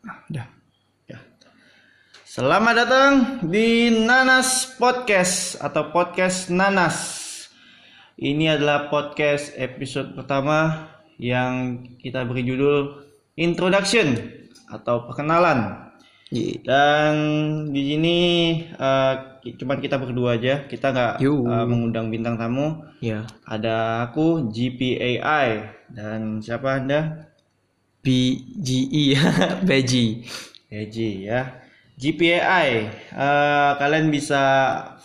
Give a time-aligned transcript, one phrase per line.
[0.00, 0.46] Udah.
[1.06, 1.18] Ya.
[2.24, 3.12] Selamat datang
[3.44, 6.96] di Nanas Podcast atau podcast Nanas.
[8.16, 13.04] Ini adalah podcast episode pertama yang kita beri judul
[13.36, 14.12] Introduction
[14.68, 15.88] atau perkenalan.
[16.62, 17.12] Dan
[17.74, 18.16] di sini
[19.42, 21.14] ki- cuman kita berdua aja, kita nggak
[21.48, 22.84] eh, mengundang bintang tamu.
[23.00, 23.24] Ya.
[23.42, 25.48] Ada aku GPAI
[25.90, 27.29] dan siapa anda?
[28.00, 29.16] BGE
[29.68, 30.24] Beji.
[30.70, 31.60] Eji ya.
[32.00, 32.88] GPAI.
[33.12, 34.40] Eh, kalian bisa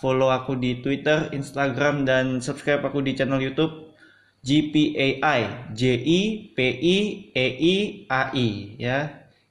[0.00, 3.92] follow aku di Twitter, Instagram dan subscribe aku di channel YouTube
[4.40, 5.74] GPAI.
[5.76, 6.20] J I
[6.54, 6.98] P I
[7.36, 7.76] E I
[8.08, 8.48] A I
[8.80, 8.98] ya.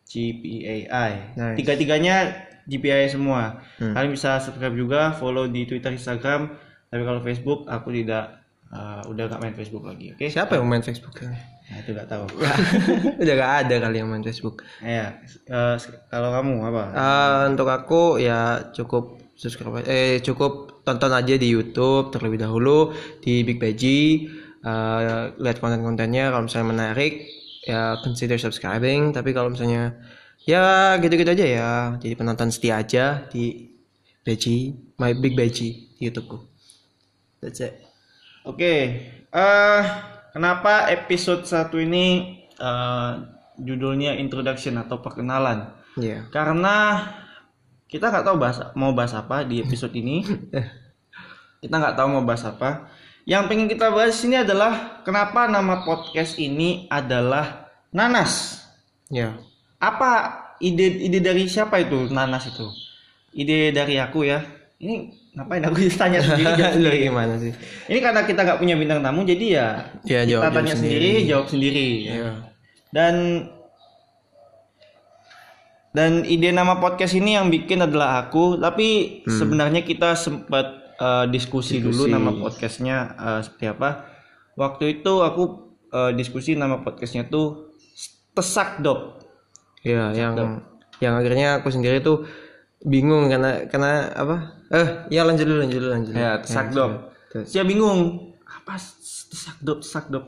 [0.09, 1.11] GPAI.
[1.37, 1.57] Nice.
[1.59, 3.61] Tiga-tiganya GPAI semua.
[3.77, 3.93] Hmm.
[3.93, 6.55] Kalian bisa subscribe juga, follow di Twitter, Instagram.
[6.89, 8.44] Tapi kalau Facebook aku tidak
[8.75, 10.11] eh, udah gak main Facebook lagi.
[10.11, 10.27] Oke?
[10.27, 11.15] Siapa yang main Facebook?
[11.23, 12.29] Nah, itu gak tahu.
[13.23, 14.61] Udah gak ada kali yang main Facebook.
[14.83, 15.75] Ya, eh,
[16.11, 16.83] kalau kamu apa?
[16.91, 23.43] Eh, untuk aku ya cukup subscribe eh cukup tonton aja di YouTube terlebih dahulu di
[23.43, 24.31] Big Beji
[24.65, 27.29] Eh, lihat konten-kontennya kalau misalnya menarik
[27.69, 29.93] ya consider subscribing tapi kalau misalnya
[30.41, 33.69] ya gitu-gitu aja ya jadi penonton setia aja di
[34.25, 36.41] Beji my Big Beji di YouTubeku
[37.45, 37.84] that's it
[38.45, 39.01] Oke,
[39.33, 39.83] eh
[40.29, 43.11] kenapa episode satu ini eh,
[43.57, 45.73] judulnya introduction atau perkenalan?
[45.97, 47.09] ya Karena
[47.89, 50.21] kita nggak tahu bahas mau bahas apa di episode ini.
[51.65, 52.85] kita nggak tahu mau bahas apa.
[53.25, 58.61] Yang pengen kita bahas ini adalah kenapa nama podcast ini adalah Nanas.
[59.09, 59.41] ya
[59.81, 62.69] Apa ide ide dari siapa itu Nanas itu?
[63.33, 64.45] Ide dari aku ya.
[64.77, 66.97] Ini ngapain aku tanya sendiri jawab sendiri.
[67.03, 67.51] gimana sih
[67.85, 69.67] Ini karena kita nggak punya bintang tamu jadi ya
[70.01, 71.27] Ya, kita jawab- tanya jawab sendiri, sendiri.
[71.27, 71.87] jawab sendiri.
[72.05, 72.31] ya
[72.89, 73.15] Dan
[75.91, 78.87] dan ide nama podcast ini yang bikin adalah aku, tapi
[79.25, 81.95] sebenarnya kita sempat eh, diskusi, dulu Hmm.
[82.01, 82.11] Diskusi.
[82.13, 83.89] nama podcastnya eh, seperti apa.
[84.53, 85.43] Waktu itu aku
[85.89, 87.71] eh, diskusi nama podcastnya tuh
[88.31, 89.23] Tesakdop.
[89.81, 90.35] Ya, yang
[90.97, 92.27] yang akhirnya aku sendiri tuh
[92.81, 94.54] bingung karena karena apa?
[94.67, 96.11] Eh, ya lanjut dulu, lanjut dulu, lanjut.
[96.11, 96.21] dulu.
[96.21, 96.91] Ya, Tesakdop.
[97.29, 97.47] terus.
[97.47, 97.99] Saya bingung
[98.43, 98.79] apa
[99.29, 100.25] Tesakdop, Tesakdop.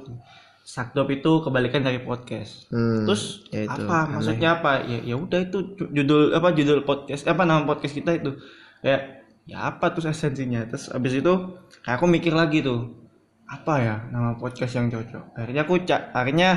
[0.62, 2.68] Tesakdop itu kebalikan dari podcast.
[2.70, 4.12] Hmm, Terus ya itu, apa aneh.
[4.14, 4.72] maksudnya apa?
[4.84, 8.36] Ya ya udah itu ju- judul apa judul podcast apa nama podcast kita itu.
[8.84, 10.68] Kayak ya apa terus esensinya.
[10.68, 11.34] Terus abis itu
[11.82, 12.94] kayak aku mikir lagi tuh.
[13.48, 15.24] Apa ya nama podcast yang cocok?
[15.34, 16.50] Akhirnya aku cak akhirnya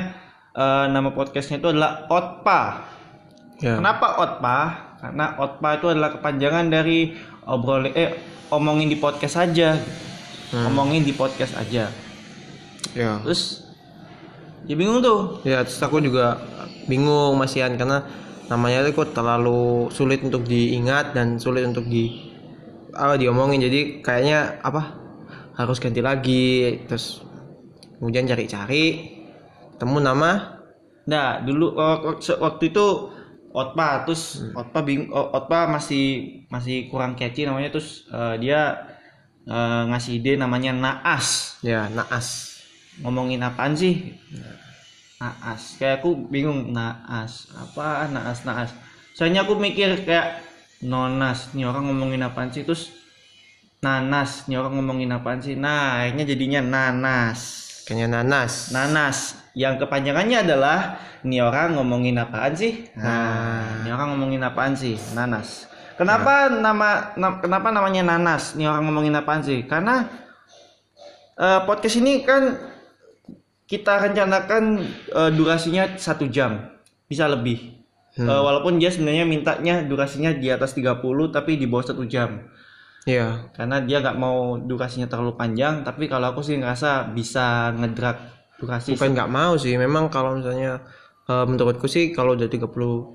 [0.51, 2.61] eh, nama podcastnya itu adalah Otpa.
[3.63, 3.79] Ya.
[3.79, 4.57] Kenapa Otpa?
[4.99, 7.15] Karena Otpa itu adalah kepanjangan dari
[7.45, 8.17] obrol eh
[8.49, 9.77] omongin di podcast aja.
[10.51, 10.67] Hmm.
[10.73, 11.87] Omongin di podcast aja.
[12.91, 13.11] Ya.
[13.23, 13.63] Terus
[14.67, 15.39] ya bingung tuh.
[15.47, 16.41] Ya, terus aku juga
[16.85, 18.03] bingung masihan karena
[18.51, 22.31] namanya itu kok terlalu sulit untuk diingat dan sulit untuk di
[22.91, 23.63] apa diomongin.
[23.63, 24.99] Jadi kayaknya apa?
[25.55, 26.83] Harus ganti lagi.
[26.85, 27.23] Terus
[27.99, 29.15] kemudian cari-cari
[29.77, 30.31] ketemu nama
[31.01, 32.85] Nah, dulu wak- wak- waktu itu
[33.51, 38.87] Otpa terus Otpa bing Otpa masih masih kurang catchy namanya terus eh, dia
[39.47, 41.59] eh, ngasih ide namanya Naas.
[41.63, 42.59] ya naas.
[42.99, 44.15] Ngomongin apaan sih?
[45.19, 45.75] Naas.
[45.79, 47.51] Kayak aku bingung Naas.
[47.55, 48.71] Apa Naas Naas?
[49.15, 50.51] Soalnya aku mikir kayak
[50.81, 52.65] Nonas, nih orang ngomongin apaan sih?
[52.65, 52.89] Terus
[53.85, 55.53] Nanas, nih orang ngomongin apaan sih?
[55.53, 57.69] Nah, akhirnya jadinya Nanas.
[57.85, 58.73] Kayaknya nanas.
[58.73, 62.87] Nanas yang kepanjangannya adalah ini orang ngomongin apaan sih?
[62.95, 64.95] Nah, ini orang ngomongin apaan sih?
[65.11, 65.67] Nanas.
[65.99, 68.55] Kenapa nama na- kenapa namanya Nanas?
[68.55, 69.67] Ini orang ngomongin apaan sih?
[69.67, 70.07] Karena
[71.35, 72.57] eh, podcast ini kan
[73.65, 74.63] kita rencanakan
[75.11, 76.71] eh, durasinya satu jam,
[77.05, 77.79] bisa lebih.
[78.11, 80.99] Eh, walaupun dia sebenarnya mintanya durasinya di atas 30
[81.31, 82.43] tapi di bawah satu jam
[83.07, 83.49] Iya.
[83.55, 88.19] karena dia nggak mau durasinya terlalu panjang tapi kalau aku sih ngerasa bisa ngedrak
[88.61, 89.73] durasi bukan nggak mau sih.
[89.75, 90.85] Memang kalau misalnya
[91.25, 92.69] eh, menurutku sih kalau udah 30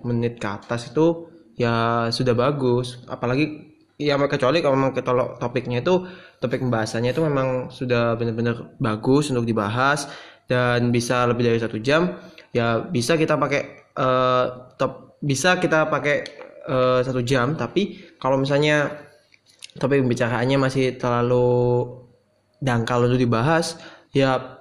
[0.05, 3.07] menit ke atas itu ya sudah bagus.
[3.07, 6.05] Apalagi ya kecuali kalau memang kita topiknya itu
[6.37, 10.05] topik pembahasannya itu memang sudah benar-benar bagus untuk dibahas
[10.51, 12.21] dan bisa lebih dari satu jam
[12.53, 13.63] ya bisa kita pakai
[13.97, 14.45] eh,
[14.77, 16.17] top bisa kita pakai
[16.67, 17.57] eh, satu jam.
[17.57, 19.07] Tapi kalau misalnya
[19.77, 21.85] topik pembicaraannya masih terlalu
[22.61, 23.77] dangkal untuk dibahas
[24.17, 24.56] ya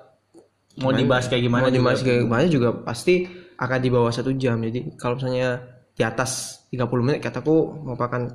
[0.82, 1.78] mau dibahas kayak gimana mau juga.
[1.80, 4.60] dibahas kayak gimana juga pasti akan di bawah satu jam.
[4.60, 5.64] Jadi kalau misalnya
[5.96, 8.28] di atas 30 menit kataku merupakan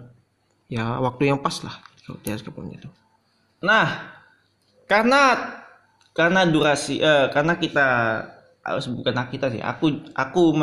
[0.72, 1.76] ya waktu yang pas lah
[2.06, 2.90] kalau di atas 30 menit itu.
[3.64, 4.16] Nah
[4.88, 5.22] karena
[6.16, 7.88] karena durasi eh, karena kita
[8.60, 10.56] harus bukan kita sih aku aku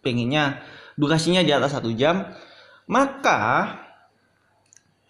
[0.00, 0.64] pengennya
[0.96, 2.32] durasinya di atas satu jam
[2.84, 3.72] maka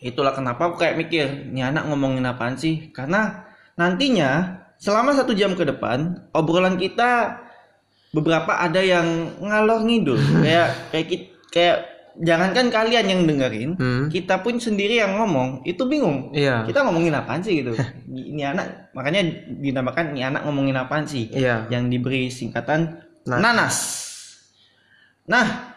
[0.05, 2.93] itulah kenapa aku kayak mikir ini anak ngomongin apaan sih?
[2.93, 5.98] Karena nantinya selama satu jam ke depan
[6.31, 7.40] obrolan kita
[8.12, 9.06] beberapa ada yang
[9.40, 11.06] ngalor ngidul kayak kayak
[11.48, 11.78] kayak
[12.14, 14.06] jangankan kalian yang dengerin Hmm.
[14.06, 16.62] kita pun sendiri yang ngomong itu bingung Iya.
[16.62, 17.75] kita ngomongin apaan sih gitu
[18.06, 21.66] ini anak makanya dinamakan ini anak ngomongin apaan sih Iya.
[21.66, 23.40] yang diberi singkatan Nah.
[23.40, 23.76] nanas
[25.25, 25.75] nah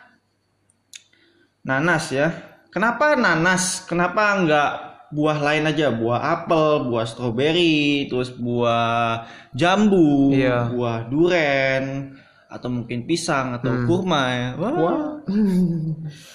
[1.63, 2.31] nanas ya
[2.69, 4.71] kenapa nanas kenapa nggak
[5.09, 10.67] buah lain aja buah apel buah stroberi terus buah jambu Iya.
[10.67, 12.11] buah duren
[12.47, 15.19] atau mungkin pisang atau kurma ya Wah.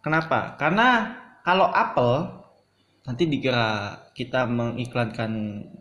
[0.00, 0.56] Kenapa?
[0.56, 2.40] Karena kalau apel
[3.02, 5.32] nanti dikira kita mengiklankan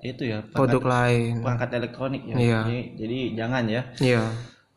[0.02, 1.32] itu ya Produk perangkat, lain.
[1.44, 2.36] perangkat elektronik ya.
[2.36, 2.60] Iya.
[2.66, 4.24] Jadi, jadi jangan ya Iya.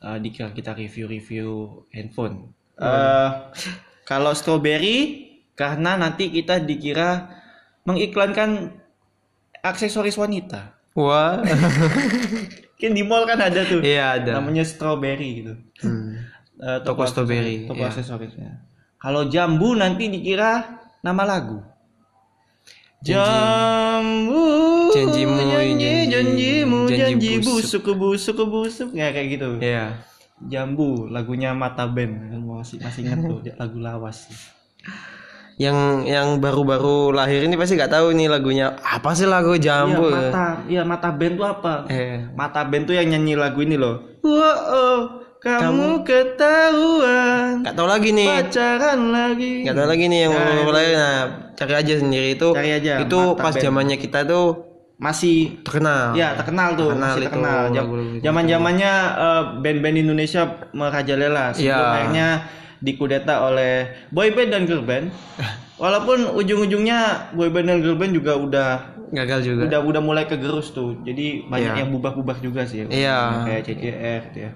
[0.00, 1.48] eh, dikira kita review-review
[1.90, 2.52] handphone.
[2.76, 3.28] Eh,
[4.04, 7.28] kalau strawberry karena nanti kita dikira
[7.84, 8.72] mengiklankan
[9.62, 10.74] aksesoris wanita.
[10.98, 11.40] Wah.
[12.82, 13.78] Kan di mall kan ada tuh.
[13.78, 14.42] Iya ada.
[14.42, 15.54] Namanya strawberry gitu.
[15.86, 16.18] Hmm.
[16.58, 17.94] Eh, Toko strawberry, Toko iya.
[17.94, 18.58] aksesorisnya.
[18.98, 21.62] Kalau jambu nanti dikira nama lagu.
[23.06, 24.42] Jambu.
[24.94, 27.86] Janjimu, janji, janji, janjimu, janji busuk.
[27.94, 29.50] busuk, busuk, ya kayak gitu.
[29.62, 30.02] Iya.
[30.42, 34.26] Jambu, lagunya Mata Band, masih masih inget tuh lagu lawas.
[35.54, 35.76] Yang
[36.06, 40.08] yang baru-baru lahir ini pasti nggak tahu nih lagunya apa sih lagu Iya jambu.
[40.08, 41.74] mata, iya Mata Band tuh apa?
[41.86, 42.24] Eh.
[42.32, 44.00] Mata Band tuh yang nyanyi lagu ini loh.
[44.22, 44.40] Wow,
[44.70, 44.98] oh,
[45.38, 46.06] kamu,
[46.62, 48.28] ketahuan Nggak tahu lagi nih.
[48.28, 49.52] pacaran lagi.
[49.62, 50.92] Nggak tahu lagi nih yang baru lahir.
[50.94, 51.20] Nah,
[51.52, 52.48] cari aja sendiri itu.
[52.50, 54.46] Cari aja, Itu pas zamannya kita tuh
[54.94, 56.14] Masih terkenal.
[56.14, 57.58] Ya terkenal tuh, Terkenal masih terkenal.
[57.66, 58.22] lagu-lagu itu.
[58.22, 58.92] Zaman zamannya
[59.58, 61.90] band-band Indonesia merajalela sebelum Iya.
[61.90, 62.28] akhirnya
[62.82, 63.72] dikudeta oleh
[64.10, 65.08] boyband dan girl band.
[65.74, 66.98] Walaupun ujung-ujungnya
[67.32, 68.70] boyband dan girl band juga udah
[69.08, 69.62] Gagal juga.
[69.66, 70.98] udah udah mulai kegerus tuh.
[71.00, 71.80] Jadi banyak Iya.
[71.80, 72.84] yang bubah-bubah juga sih.
[72.84, 73.44] Iya.
[73.44, 74.50] Kayak CCR gitu ya.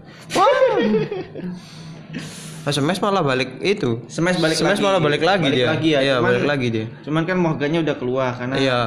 [2.62, 4.02] Pas Smash malah balik itu.
[4.06, 4.84] Smash balik Smash lagi.
[4.84, 5.66] malah balik lagi Balik dia.
[5.68, 6.00] lagi ya.
[6.00, 6.86] Iya, Cuman- balik lagi dia.
[7.02, 8.80] Cuman kan Morgannya udah keluar karena Iya.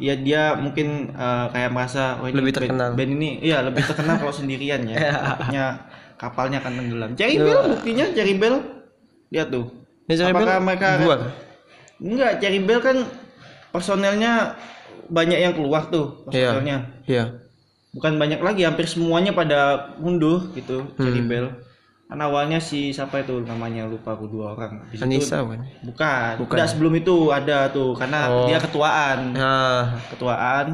[0.00, 2.96] ya dia mungkin eh, kayak merasa oh, ini Lebih terkenal.
[2.96, 4.96] Band ini iya lebih terkenal kalau sendirian ya.
[4.96, 5.12] Iya.
[5.12, 5.64] Takutnya
[6.16, 7.10] kapalnya akan tenggelam.
[7.14, 8.56] Cherry Bell buktinya Cherry Bell
[9.30, 9.66] lihat tuh.
[10.06, 11.20] Cherry Apakah Bell mereka buat?
[11.96, 12.96] Enggak, Cherry Bell kan
[13.70, 14.58] personelnya
[15.06, 16.50] banyak yang keluar tuh Iya.
[16.50, 16.76] personelnya.
[17.04, 17.24] Iya.
[17.90, 19.60] Bukan banyak lagi, hampir semuanya pada
[19.96, 20.98] mundur gitu Hmm.
[21.00, 21.46] Cherry Bell.
[22.06, 24.82] Kan awalnya si siapa itu namanya lupa aku dua orang.
[24.84, 25.62] Habis itu- Anissa kan.
[25.80, 26.32] Bukan.
[26.42, 26.54] Bukan.
[26.58, 28.46] Enggak, sebelum itu ada tuh karena Oh.
[28.46, 30.66] dia ketuaan Nah, ketuaan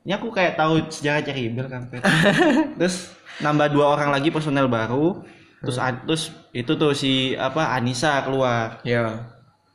[0.00, 1.86] ini aku kayak tahu sejarah Cherry Bell kan
[2.74, 5.22] terus nambah dua orang lagi personel baru
[5.58, 5.98] terus Hmm.
[6.04, 6.22] terus
[6.52, 9.26] itu tuh si apa Anissa keluar ya.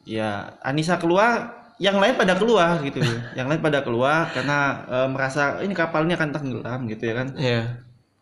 [0.03, 2.99] ya Anissa keluar yang lain pada keluar gitu
[3.37, 7.61] yang lain pada keluar karena eh, merasa ini kapalnya akan tenggelam gitu ya kan Iya.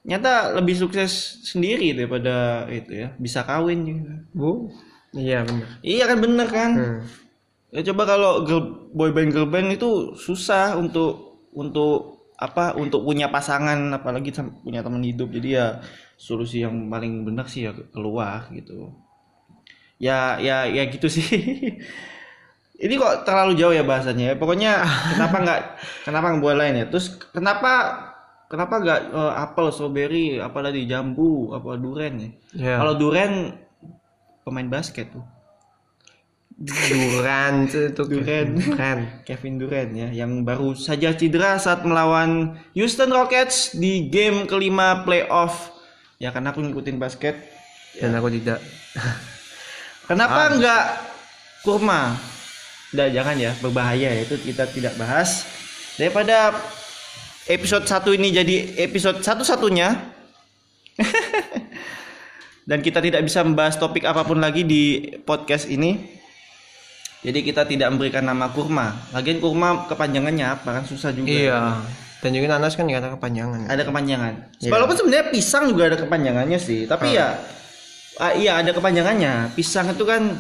[0.02, 1.12] nyata lebih sukses
[1.44, 4.02] sendiri daripada itu ya bisa kawin gitu.
[4.34, 4.52] Bu.
[5.12, 5.68] Iya benar.
[5.82, 7.02] iya kan bener kan Hmm.
[7.72, 13.30] Ya coba kalau girl, boy band girl band itu susah untuk untuk apa untuk punya
[13.30, 14.34] pasangan apalagi
[14.66, 15.30] punya teman hidup.
[15.30, 15.78] Jadi ya
[16.18, 18.90] solusi yang paling benar sih ya keluar gitu.
[20.02, 21.30] Ya ya ya gitu sih.
[22.82, 24.36] Ini kok terlalu jauh ya bahasanya ya.
[24.42, 24.82] Pokoknya
[25.14, 25.62] kenapa nggak
[26.10, 26.86] kenapa nggak lain ya?
[26.90, 27.72] Terus kenapa
[28.50, 32.30] kenapa nggak eh, apel strawberry apalagi jambu apa duren ya?
[32.58, 32.76] Ya.
[32.82, 33.54] kalau duren
[34.42, 35.24] pemain basket tuh
[36.62, 38.54] Duran itu Duran.
[38.54, 39.00] Duran.
[39.28, 45.74] Kevin Durant ya yang baru saja cedera saat melawan Houston Rockets di game kelima playoff.
[46.22, 47.34] Ya karena aku ngikutin basket.
[47.98, 48.62] Dan aku tidak.
[50.10, 50.86] Kenapa enggak
[51.66, 52.14] kurma?
[52.94, 55.50] Udah jangan ya, berbahaya ya itu kita tidak bahas.
[55.98, 56.54] Daripada
[57.50, 59.98] episode satu ini jadi episode satu-satunya
[62.70, 66.21] dan kita tidak bisa membahas topik apa pun lagi di podcast ini.
[67.22, 68.98] Jadi kita tidak memberikan nama kurma.
[69.14, 71.30] Lagian kurma kepanjangannya apa kan susah juga.
[71.30, 71.62] Iya.
[72.22, 73.70] Dan juga nanas kan ada kepanjangan.
[73.70, 74.34] Ada kepanjangan.
[74.62, 74.70] Iya.
[74.74, 77.38] Walaupun sebenarnya pisang juga ada kepanjangannya sih, tapi ya
[78.18, 79.54] ah, iya ada kepanjangannya.
[79.54, 80.34] Pisang itu kan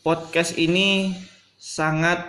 [0.00, 1.12] podcast ini
[1.60, 2.24] sangat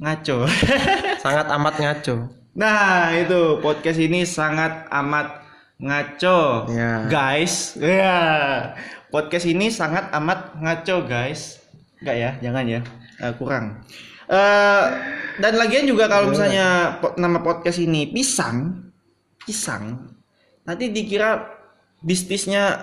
[0.00, 0.48] ngaco.
[1.22, 2.16] Sangat amat ngaco.
[2.58, 5.38] nah, itu podcast ini sangat amat
[5.78, 6.66] ngaco.
[6.66, 7.06] Iya.
[7.06, 8.20] Guys, ya.
[9.14, 11.61] Podcast ini sangat amat ngaco, guys.
[12.02, 12.80] Enggak ya, jangan ya.
[13.22, 13.86] Eh, kurang.
[14.26, 14.84] Eh,
[15.38, 18.90] dan lagian juga kalau misalnya po- nama podcast ini pisang,
[19.38, 20.10] pisang,
[20.62, 21.46] nanti dikira
[22.02, 22.82] bisnisnya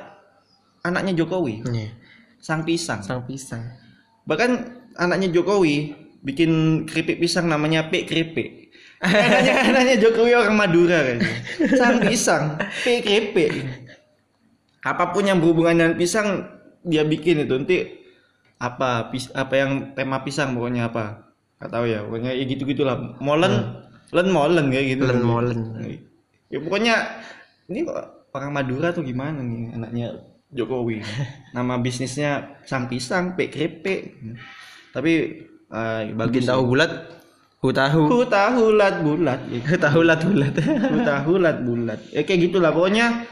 [0.80, 1.92] anaknya Jokowi, Iya.
[2.40, 3.04] sang pisang.
[3.04, 3.60] Sang pisang.
[4.24, 4.52] Bahkan
[4.96, 5.92] anaknya Jokowi
[6.24, 8.72] bikin keripik pisang namanya P keripik.
[9.04, 11.36] anaknya anaknya Jokowi orang Madura kayaknya.
[11.76, 13.52] Sang pisang, P keripik.
[14.80, 16.48] Apa pun yang berhubungan dengan pisang
[16.88, 17.78] dia bikin itu nanti
[18.60, 21.32] apa pis, apa yang tema pisang pokoknya apa?
[21.60, 23.80] Nggak tahu ya pokoknya ya gitu gitulah molen
[24.12, 25.04] len molen kayak gitu.
[25.08, 25.60] Len molen.
[26.52, 26.96] ya pokoknya
[27.72, 27.88] ini
[28.36, 30.08] orang Madura tuh gimana nih anaknya
[30.52, 31.00] Jokowi?
[31.56, 34.20] Nama bisnisnya sang pisang P keripik.
[34.92, 35.12] Tapi
[35.72, 36.44] eh, bagus.
[36.44, 36.92] Bikin tahu bulat,
[37.64, 38.02] hu tahu.
[38.12, 39.40] Ku tahu lat bulat.
[39.54, 39.78] Gitu.
[39.80, 40.54] tahu lat bulat.
[40.60, 42.00] Ku tahu lat bulat.
[42.12, 43.24] Ya kayak gitulah pokoknya.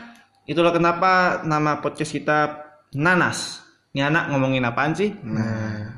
[0.47, 2.63] Itulah kenapa nama podcast kita
[2.95, 3.66] nanas
[3.97, 5.09] ini anak ngomongin apaan sih?
[5.25, 5.89] Nah,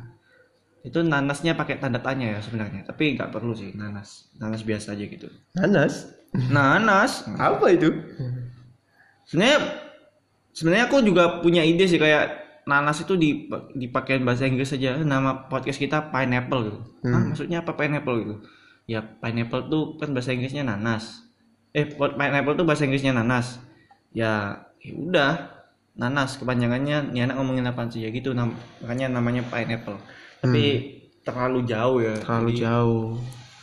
[0.88, 4.32] itu nanasnya pakai tanda tanya ya sebenarnya tapi nggak perlu sih nanas.
[4.40, 5.28] Nanas biasa aja gitu.
[5.52, 6.16] Nanas.
[6.48, 7.28] nanas?
[7.36, 7.92] Apa itu?
[9.28, 9.60] sebenarnya
[10.56, 15.52] sebenarnya aku juga punya ide sih kayak nanas itu di dipakai bahasa Inggris saja nama
[15.52, 16.80] podcast kita pineapple gitu.
[17.04, 18.36] Hah, maksudnya apa pineapple gitu?
[18.88, 21.28] Ya pineapple tuh kan bahasa Inggrisnya nanas.
[21.76, 23.60] Eh pineapple tuh bahasa Inggrisnya nanas.
[24.16, 25.59] Ya ya udah
[26.00, 30.00] nanas kepanjangannya ini anak ngomongin apa sih ya gitu nam- makanya namanya pineapple
[30.40, 30.64] tapi
[31.28, 33.06] terlalu jauh ya Terlalu jauh.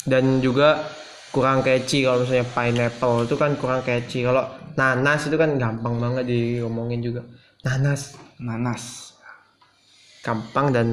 [0.05, 0.85] Dan juga
[1.33, 4.23] kurang catchy kalau misalnya pineapple itu kan kurang catchy.
[4.23, 4.47] Kalau
[4.78, 7.25] nanas itu kan gampang banget diomongin juga.
[7.64, 9.16] Nanas nanas
[10.23, 10.87] gampang dan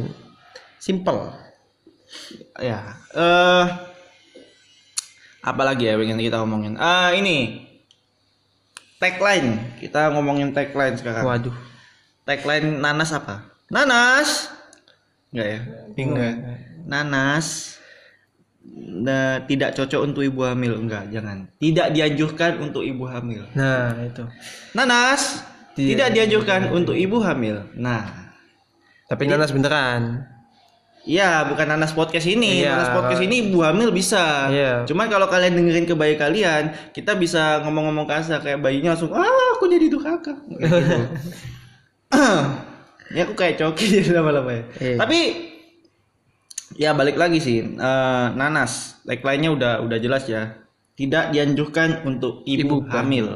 [0.80, 1.30] simple.
[2.58, 2.80] ya
[3.14, 3.66] eh
[5.44, 7.66] apa lagi ya pengen kita ngomongin ah ini
[9.04, 9.60] tagline.
[9.84, 11.28] Kita ngomongin tagline sekarang.
[11.28, 11.56] Waduh.
[12.24, 13.44] tagline nanas apa?
[13.68, 14.48] Nanas!
[15.36, 15.60] Enggak ya?
[16.00, 16.32] Ya
[16.88, 17.80] nanas.
[19.04, 20.80] Nah, tidak cocok untuk ibu hamil.
[20.80, 21.48] Enggak jangan.
[21.60, 23.44] Tidak dianjurkan untuk ibu hamil.
[23.56, 24.24] Nah, itu.
[24.72, 25.44] nanas!
[25.74, 25.90] Iya.
[25.98, 27.66] tidak dianjurkan untuk ibu hamil.
[27.74, 28.30] Nah.
[29.10, 30.33] Tapi nanas beneran.
[31.04, 32.64] Iya, bukan nanas podcast ini.
[32.64, 32.80] Iya.
[32.80, 34.48] Nanas podcast ini ibu hamil bisa.
[34.48, 34.88] Iya.
[34.88, 39.28] Cuman kalau kalian dengerin ke bayi kalian, kita bisa ngomong-ngomong kasar kayak bayinya langsung, ah
[39.60, 40.32] aku jadi durhaka.
[40.48, 40.98] Kayak gitu.
[43.14, 44.64] Ini aku kayak coki lama-lama ya.
[44.80, 44.96] Iya.
[44.98, 45.20] Tapi
[46.74, 50.56] ya balik lagi sih, eh, nanas, tagline-nya udah udah jelas ya.
[50.94, 53.28] Tidak dianjurkan untuk ibu, Ibu hamil.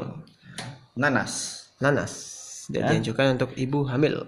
[0.95, 1.65] Nanas.
[1.77, 2.13] Nanas.
[2.69, 2.89] Tidak Ya.
[2.95, 4.25] dianjurkan untuk ibu hamil.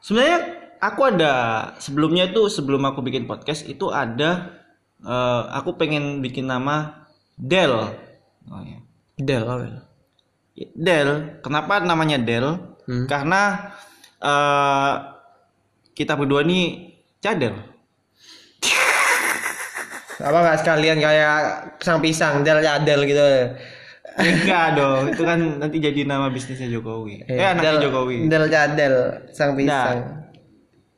[0.00, 1.34] Sebenarnya aku ada
[1.76, 4.56] sebelumnya itu sebelum aku bikin podcast itu ada
[5.04, 7.06] eh, aku pengen bikin nama
[7.40, 7.72] Del.
[7.72, 8.80] Oh, ya.
[9.16, 9.44] Del.
[9.48, 9.88] apa?
[10.76, 11.40] Del.
[11.40, 12.76] Kenapa namanya Del?
[12.84, 13.06] Hmm.
[13.08, 13.72] Karena
[14.20, 14.94] eh,
[15.96, 17.56] kita berdua nih cadel.
[20.20, 21.36] Apa nggak sekalian kayak
[21.80, 23.24] sang pisang, del ya del gitu.
[24.20, 27.24] Enggak dong, itu kan nanti jadi nama bisnisnya Jokowi.
[27.24, 28.28] Eh, anaknya del, Jokowi.
[28.28, 28.94] Del cadel,
[29.32, 30.19] sang pisang.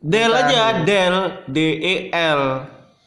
[0.02, 2.42] Del aja, Del, D E L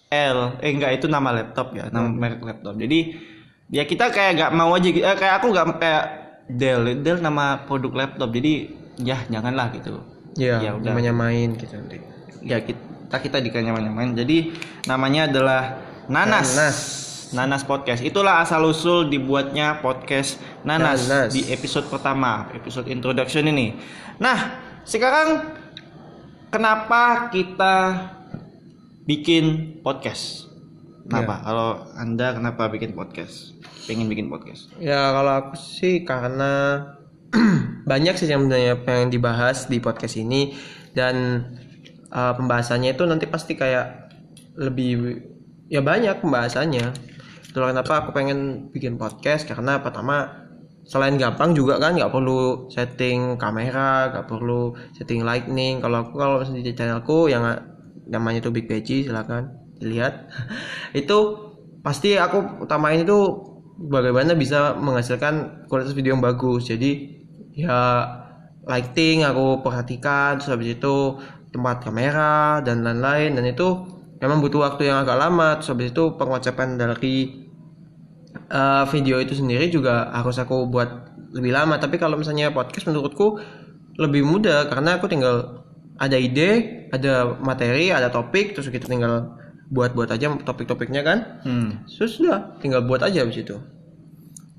[0.07, 0.39] L.
[0.63, 2.79] Eh enggak itu nama laptop ya, nama merek laptop.
[2.79, 3.19] Jadi
[3.67, 5.03] ya kita kayak nggak mau aja gitu.
[5.03, 6.05] Eh, kayak aku nggak kayak
[6.47, 8.31] Del, Del nama produk laptop.
[8.31, 8.71] Jadi
[9.03, 9.99] ya janganlah gitu.
[10.39, 10.91] Iya, Ya udah.
[10.91, 11.99] namanya main gitu nanti.
[12.43, 14.55] Ya kita kita dikanya main Jadi
[14.87, 15.61] namanya adalah
[16.07, 16.55] Nanas.
[16.55, 16.77] Nanas.
[17.33, 18.05] Nanas Podcast.
[18.05, 21.33] Itulah asal usul dibuatnya podcast Nanas, Nanas.
[21.33, 23.73] di episode pertama, episode introduction ini.
[24.21, 25.41] Nah, sekarang
[26.55, 27.75] kenapa kita
[29.03, 30.47] bikin podcast?
[31.03, 31.43] Kenapa?
[31.43, 33.59] Kalau Anda kenapa bikin podcast?
[33.91, 34.71] Pengen bikin podcast?
[34.79, 36.79] Ya kalau aku sih karena
[37.91, 40.55] banyak sih yang sebenarnya pengen dibahas di podcast ini
[40.95, 41.43] dan
[42.15, 44.15] uh, pembahasannya itu nanti pasti kayak
[44.55, 45.19] lebih
[45.67, 46.95] ya banyak pembahasannya.
[47.51, 50.44] Itulah kenapa aku pengen bikin podcast karena pertama
[50.85, 55.81] selain gampang juga kan nggak perlu setting kamera, nggak perlu setting lightning.
[55.81, 57.43] Kalau aku kalau di channelku yang
[58.05, 59.49] namanya itu Big Peci silakan
[59.81, 60.29] dilihat.
[61.01, 61.17] itu
[61.81, 63.17] pasti aku utamain itu
[63.75, 66.69] bagaimana bisa menghasilkan kualitas video yang bagus.
[66.69, 67.17] Jadi
[67.57, 68.05] ya
[68.65, 71.17] lighting aku perhatikan terus habis itu
[71.53, 73.87] tempat kamera dan lain-lain dan itu
[74.19, 77.44] memang butuh waktu yang agak lama terus habis itu pengocepan dari
[78.49, 80.89] eh, video itu sendiri juga harus aku buat
[81.35, 81.75] lebih lama.
[81.81, 83.39] Tapi kalau misalnya podcast menurutku
[83.95, 85.65] lebih mudah karena aku tinggal
[85.95, 89.39] ada ide ada materi ada topik terus kita tinggal
[89.71, 91.41] buat-buat aja topik-topiknya kan.
[91.41, 93.57] Hmm, terus sudah tinggal buat aja habis itu.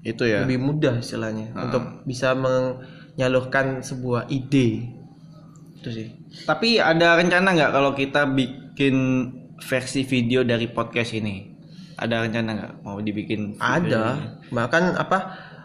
[0.02, 0.47] Itu ya.
[0.47, 4.87] lebih mudah istilahnya untuk bisa menyalurkan sebuah ide.
[5.78, 6.09] Itu sih.
[6.47, 8.97] Tapi ada rencana nggak kalau kita bikin
[9.62, 11.55] versi video dari podcast ini?
[11.96, 12.72] Ada rencana nggak?
[12.80, 13.56] Mau dibikin?
[13.56, 14.20] ada.
[14.48, 15.18] bahkan apa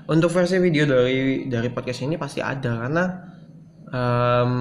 [0.08, 2.82] untuk versi video dari dari podcast ini pasti ada.
[2.82, 3.06] Karena
[3.92, 4.52] Em,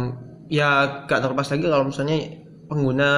[0.51, 0.69] ya
[1.07, 2.19] gak terlepas lagi kalau misalnya
[2.67, 3.09] pengguna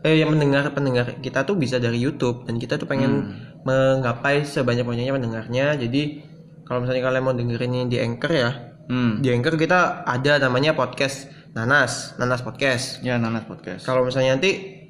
[0.00, 2.48] eh yang mendengar pendengar kita tuh bisa dari YouTube.
[2.48, 5.76] Dan kita tuh pengen menggapai sebanyak banyaknya pendengarnya.
[5.76, 6.24] Jadi
[6.64, 8.50] kalau misalnya kalian mau dengerin ini di Anchor ya
[8.88, 9.20] Hmm.
[9.20, 13.04] di Anchor kita ada namanya podcast Nanas Nanas Podcast.
[13.04, 13.84] Ya Nanas podcast.
[13.84, 14.80] kalau misalnya nanti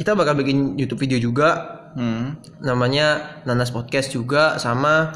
[0.00, 2.36] kita bakal bikin YouTube video juga Hmm.
[2.58, 3.06] namanya
[3.42, 5.12] Nanas Podcast juga sama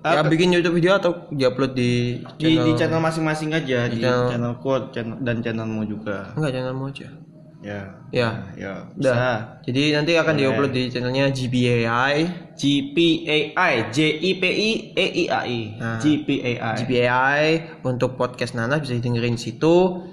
[0.00, 4.92] ya bikin YouTube video atau diupload di Di di channel masing-masing aja di channel- channelku
[4.92, 6.28] channel, dan channelmu juga.
[6.36, 7.08] enggak channelmu aja
[7.64, 7.80] Ya.
[8.12, 8.72] ya Ya.
[8.92, 9.32] udah Bisa.
[9.64, 12.18] jadi nanti akan diupload di channelnya GBAI
[12.52, 15.96] GPAI J I P I E I A I Nah.
[15.96, 16.74] GPAI.
[16.76, 17.46] GBAI
[17.80, 20.04] untuk podcast Nanas bisa didengerin di situ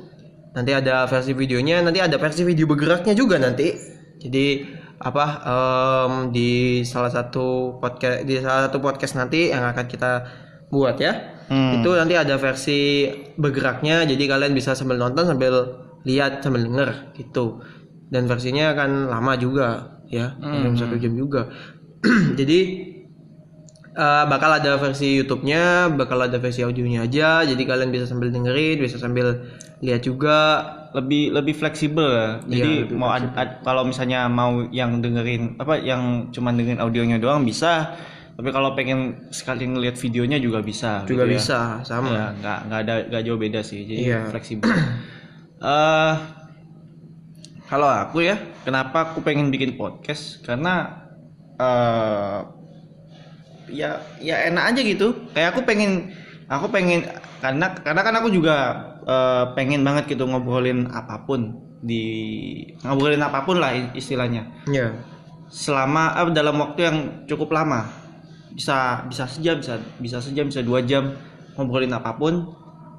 [0.51, 3.75] nanti ada versi videonya nanti ada versi video bergeraknya juga nanti
[4.19, 10.11] jadi apa em, di salah satu podcast di salah satu podcast nanti yang akan kita
[10.69, 11.41] buat ya.
[11.51, 11.83] Hmm.
[11.83, 17.59] itu nanti ada versi bergeraknya jadi kalian bisa sambil nonton sambil lihat sambil denger gitu.
[18.11, 20.35] Dan versinya akan lama juga ya.
[20.39, 20.75] Hmm.
[20.75, 21.47] satu jam juga.
[22.39, 22.59] Jadi
[23.95, 27.47] eh, bakal ada versi YouTube-nya bakal ada versi audionya aja.
[27.47, 29.47] Jadi kalian bisa sambil dengerin bisa sambil
[29.81, 30.37] lihat juga
[30.93, 32.29] lebih lebih fleksibel ya.
[32.43, 37.17] Jadi Iya, mau ad- ad- kalau misalnya mau yang dengerin apa yang cuman dengerin audionya
[37.17, 37.97] doang bisa.
[38.31, 41.03] Tapi kalau pengen sekali ngelihat videonya juga bisa.
[41.03, 41.37] juga gitu ya.
[41.37, 43.83] bisa sama Ya, nggak nggak ada nggak jauh beda sih.
[43.83, 44.29] Jadi Iya.
[44.29, 44.69] fleksibel.
[45.61, 46.15] Eh
[47.65, 50.41] kalau aku ya, kenapa aku pengen bikin podcast?
[50.41, 51.05] Karena
[51.55, 52.39] eh
[53.71, 55.07] ya ya enak aja gitu.
[55.31, 56.11] Kayak aku pengen
[56.49, 57.07] aku pengen
[57.39, 58.57] karena karena kan aku juga
[59.05, 62.05] eh, pengen banget gitu ngobrolin apa pun di
[62.85, 64.45] ngobrolin apa pun lah istilahnya.
[64.69, 64.93] Ya
[65.51, 67.85] selama eh, dalam waktu yang cukup lama.
[68.51, 71.13] Bisa bisa sejam bisa bisa sejam bisa dua jam
[71.59, 72.47] ngobrolin apa pun.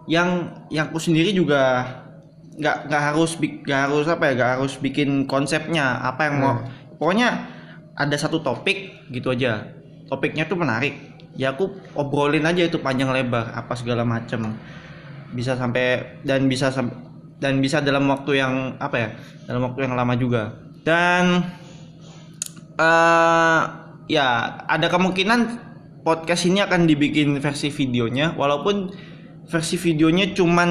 [0.06, 1.88] Yang yang aku sendiri juga
[2.52, 6.56] nggak nggak harus nggak harus apa ya nggak harus bikin konsepnya apa yang mau.
[7.00, 7.48] Pokoknya
[7.96, 9.72] ada satu topik gitu aja.
[10.12, 10.94] Topiknya tuh menarik.
[11.32, 14.52] Ya aku obrolin aja itu panjang lebar apa segala macem
[15.32, 16.70] bisa sampai dan bisa
[17.42, 19.08] dan bisa dalam waktu yang apa ya
[19.50, 20.54] dalam waktu yang lama juga.
[20.86, 21.42] Dan
[22.76, 23.60] eh
[24.10, 24.26] ya
[24.66, 25.40] ada kemungkinan
[26.02, 28.90] podcast ini akan dibikin versi videonya walaupun
[29.46, 30.70] versi videonya cuman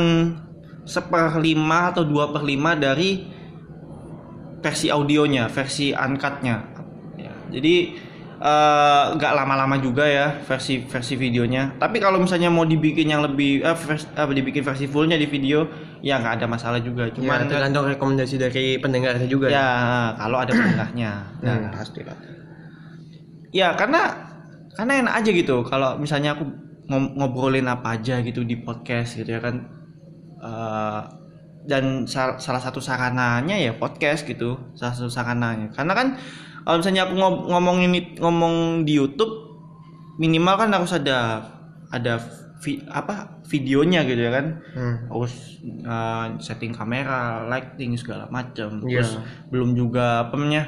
[0.84, 3.24] seperlima atau dua per lima dari
[4.62, 6.56] versi audionya versi uncutnya.
[7.18, 7.98] Ya, jadi
[8.42, 11.78] eh, nggak lama-lama juga ya versi versi videonya.
[11.78, 15.70] Tapi kalau misalnya mau dibikin yang lebih eh, vers- apa dibikin versi fullnya di video
[16.02, 17.06] ya nggak ada masalah juga.
[17.14, 19.68] Cuman cuman tergantung rekomendasi dari pendengarnya juga ya.
[20.18, 21.12] Kalau ada pendengarnya.
[21.46, 21.54] Ya.
[21.54, 22.18] nah, pasti lah.
[23.54, 24.02] Ya karena
[24.74, 25.62] karena enak aja gitu.
[25.62, 26.50] Kalau misalnya aku
[26.92, 29.70] ngobrolin apa aja gitu di podcast gitu ya kan.
[30.42, 31.02] Eh,
[31.62, 34.58] dan sal- salah satu sarananya ya podcast gitu.
[34.74, 35.70] Salah satu sarananya.
[35.78, 36.08] Karena kan
[36.62, 39.34] kalau misalnya aku ngom- ngomongin ngomong di YouTube
[40.16, 41.42] minimal kan harus ada
[41.88, 42.22] ada
[42.60, 44.96] vi- apa videonya gitu ya kan Hmm.
[45.08, 48.80] harus eh, setting kamera, lighting segala macam.
[48.82, 49.02] Iya.
[49.02, 49.12] Terus
[49.48, 50.64] belum juga apa namanya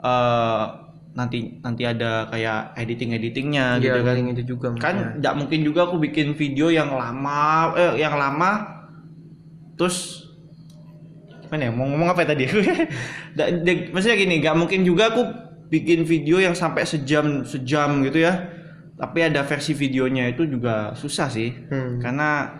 [0.00, 0.64] eh,
[1.12, 4.14] nanti nanti ada kayak editing editingnya Iya, gitu kan.
[4.26, 8.66] itu juga Kan nggak mungkin juga aku bikin video yang lama eh yang lama
[9.74, 10.23] terus
[11.54, 12.44] gimana ya mau ngomong apa ya tadi?
[13.94, 15.22] Maksudnya gini, nggak mungkin juga aku
[15.70, 18.50] bikin video yang sampai sejam sejam gitu ya.
[18.94, 21.98] Tapi ada versi videonya itu juga susah sih Hmm.
[21.98, 22.58] karena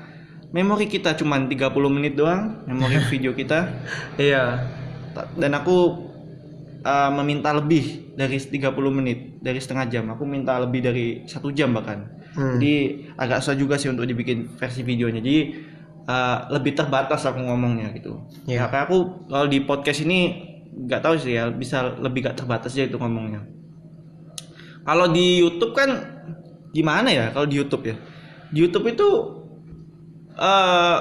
[0.51, 1.51] memori kita cuma 30
[1.87, 3.71] menit doang memori video kita
[4.15, 4.63] Iya.
[5.35, 5.77] Dan aku
[6.83, 11.71] uh, meminta lebih dari 30 menit dari setengah jam aku minta lebih dari satu jam
[11.71, 12.59] bahkan Hmm.
[12.59, 12.75] jadi
[13.15, 15.55] agak susah juga sih untuk dibikin versi videonya jadi
[16.09, 18.25] uh, lebih terbatas aku ngomongnya gitu.
[18.49, 22.75] Ya kayak aku kalau di podcast ini nggak tahu sih ya bisa lebih gak terbatas
[22.75, 23.47] aja itu ngomongnya.
[24.85, 25.91] Kalau di YouTube kan
[26.75, 27.97] gimana ya kalau di YouTube ya?
[28.51, 29.09] Di YouTube itu
[30.35, 30.99] eh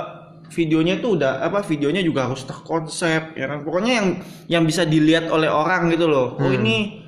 [0.54, 3.66] videonya tuh udah apa videonya juga harus terkonsep ya kan?
[3.66, 4.08] Pokoknya yang
[4.46, 6.38] yang bisa dilihat oleh orang gitu loh.
[6.38, 7.02] Oh ini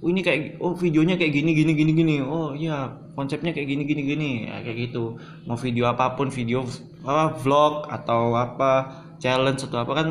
[0.00, 2.14] oh ini kayak oh videonya kayak gini gini gini gini.
[2.24, 4.30] Oh iya konsepnya kayak gini gini gini.
[4.48, 5.20] Ya, kayak gitu.
[5.44, 6.64] Mau video apa pun video
[7.08, 8.72] apa vlog atau apa
[9.16, 10.08] challenge atau apa kan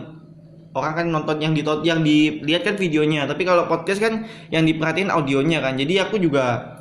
[0.74, 3.30] orang kan nonton yang ditot yang dilihat kan videonya.
[3.30, 5.78] Tapi kalau podcast kan yang diperhatiin audionya kan.
[5.78, 6.74] Jadi aku juga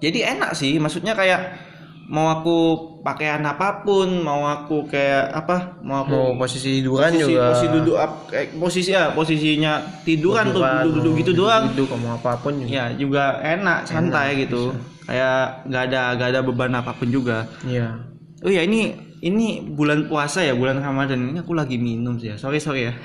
[0.00, 0.76] jadi enak sih.
[0.80, 1.68] Maksudnya kayak
[2.08, 2.56] mau aku
[3.04, 7.44] pakaian apa pun mau aku kayak apa mau aku Mau posisi tiduran posisi, juga.
[7.52, 7.96] posisi duduk
[8.32, 9.72] kayak posisi ya posisinya
[10.08, 11.68] tiduran tuh duduk duduk gitu doang.
[11.76, 12.68] Duduk kamu apa pun juga.
[12.72, 14.72] ya juga enak santai gitu.
[15.08, 17.48] kayak nggak ada nggak ada beban apa pun juga.
[17.64, 17.96] Iya.
[18.44, 22.36] oh ya ini ini bulan puasa ya bulan Ramadan ini aku lagi minum sih ya.
[22.38, 22.94] Sorry sorry ya.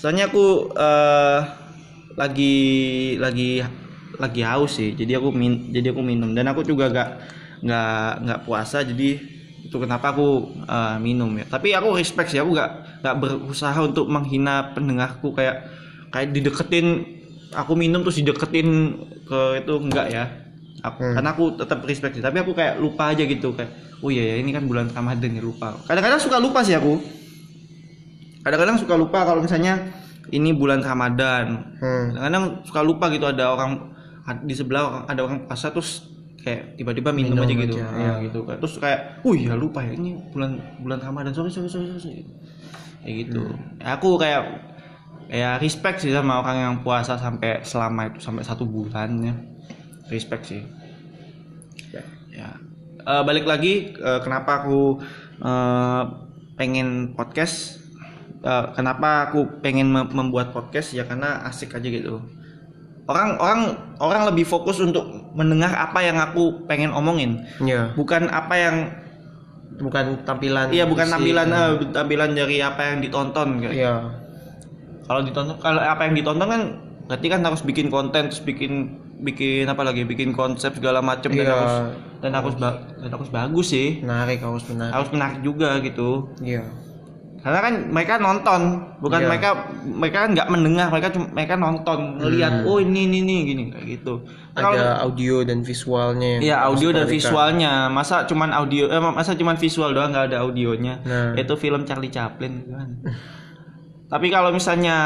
[0.00, 1.40] Soalnya aku eh,
[2.16, 2.56] lagi
[3.20, 3.60] lagi
[4.16, 4.96] lagi haus sih.
[4.96, 6.32] Jadi aku min jadi aku minum.
[6.32, 7.10] Dan aku juga gak
[7.62, 9.14] nggak nggak puasa jadi
[9.62, 11.44] itu kenapa aku eh, minum ya.
[11.44, 15.36] Tapi aku respect sih aku gak nggak berusaha untuk menghina pendengarku.
[15.36, 15.68] Kayak
[16.08, 17.04] kayak dideketin
[17.52, 18.96] aku minum terus dideketin
[19.28, 20.24] ke itu enggak ya
[20.82, 22.22] aku, karena aku tetap respect sih.
[22.22, 25.40] Tapi aku kayak lupa aja gitu kayak oh iya ya ini kan bulan Ramadan ya
[25.40, 25.78] lupa.
[25.82, 26.98] Kadang-kadang suka lupa sih aku.
[28.42, 29.78] Kadang-kadang suka lupa kalau misalnya
[30.28, 31.74] ini bulan Ramadan.
[31.78, 32.10] Hmm.
[32.12, 33.94] kadang-kadang suka lupa gitu ada orang
[34.42, 36.06] di sebelah orang- ada orang puasa terus
[36.38, 37.76] kayak tiba-tiba minum, Minum aja gitu.
[37.78, 38.38] aja, Nah, gitu.
[38.42, 41.30] Kan terus kayak oh iya lupa ya ini bulan bulan Ramadan.
[41.30, 42.26] Sorry sorry sorry, sorry.
[43.02, 43.42] kayak gitu.
[43.80, 44.42] Aku kayak
[45.26, 49.34] kayak respect sih sama orang yang puasa sampai selama itu sampai satu bulan ya
[50.12, 50.62] respect sih
[52.30, 52.50] ya
[53.02, 55.02] Eh, balik lagi eh, kenapa aku
[55.40, 56.02] eh,
[56.54, 57.82] pengen podcast
[58.38, 62.18] Eh, kenapa aku pengen mem- membuat podcast ya karena asik aja gitu
[63.04, 63.60] orang orang
[63.98, 67.90] orang lebih fokus untuk mendengar apa yang aku pengen omongin Iya.
[67.92, 68.76] bukan apa yang
[69.72, 70.68] Bukan tampilan.
[70.68, 71.12] iya bukan isi.
[71.12, 73.94] tampilan eh, tampilan dari apa yang ditonton kayak Iya.
[75.02, 76.62] kalau ditonton kalau apa yang ditonton kan
[77.06, 81.38] berarti kan harus bikin konten terus bikin bikin apa lagi bikin konsep segala macam dan
[81.40, 81.54] Iya.
[81.54, 81.74] harus
[82.18, 84.92] dan harus ba- dan harus bagus sih Menarik harus menarik.
[84.92, 86.66] harus menarik juga gitu Iya.
[87.38, 88.60] karena kan mereka nonton
[88.98, 89.28] bukan Iya.
[89.28, 89.48] mereka
[89.84, 93.86] mereka kan nggak mendengar mereka cuma mereka nonton ngelihat oh ini ini ini gini kayak
[93.96, 94.14] gitu
[94.52, 96.38] kalau Ada audio dan visualnya.
[96.38, 101.00] Iya audio dan visualnya masa cuman audio eh, masa cuman visual doang nggak ada audionya
[101.00, 101.32] Nah.
[101.34, 102.88] itu film Charlie Chaplin kan
[104.06, 104.96] tapi kalau misalnya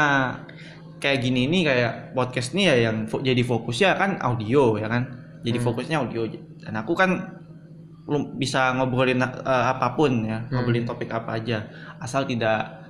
[0.97, 5.03] kayak gini nih kayak podcast nih ya yang fo- jadi fokusnya kan audio ya kan?
[5.41, 6.21] Jadi fokusnya audio.
[6.57, 7.11] Dan aku kan
[8.07, 9.29] belum bisa ngobrolin eh,
[9.67, 11.67] apa pun ya ngobrolin topik apa aja.
[11.97, 12.83] Asal tidak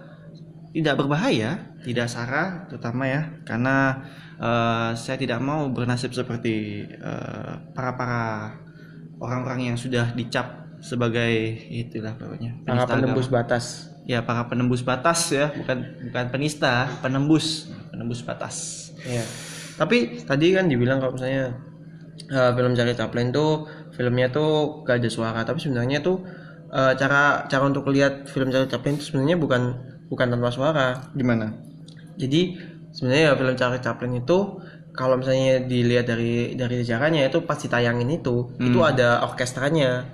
[0.72, 3.22] tidak berbahaya tidak sara terutama ya.
[3.44, 4.02] Karena
[4.38, 6.86] eh, saya tidak mau bernasib seperti
[7.74, 8.22] para para
[9.18, 11.34] orang-orang yang sudah dicap sebagai
[11.74, 13.38] itulah pokoknya penista penembus agama.
[13.42, 13.66] batas.
[14.08, 19.24] Ya para penembus batas ya bukan bukan penista penembus penembus batas Iya.
[19.78, 21.54] Tapi tadi kan dibilang kalau misalnya
[22.28, 26.26] eh, film Charlie Chaplin tuh filmnya tuh gak ada suara, tapi sebenarnya tuh
[26.74, 29.62] eh, cara cara untuk lihat film Charlie Chaplin itu sebenarnya bukan
[30.10, 30.88] bukan tanpa suara.
[31.14, 31.54] gimana
[32.18, 32.58] Jadi
[32.90, 34.38] sebenarnya ya film Charlie Chaplin itu
[34.98, 40.10] kalau misalnya dilihat dari dari sejarahnya itu pas ditayangin itu itu ada orkestranya.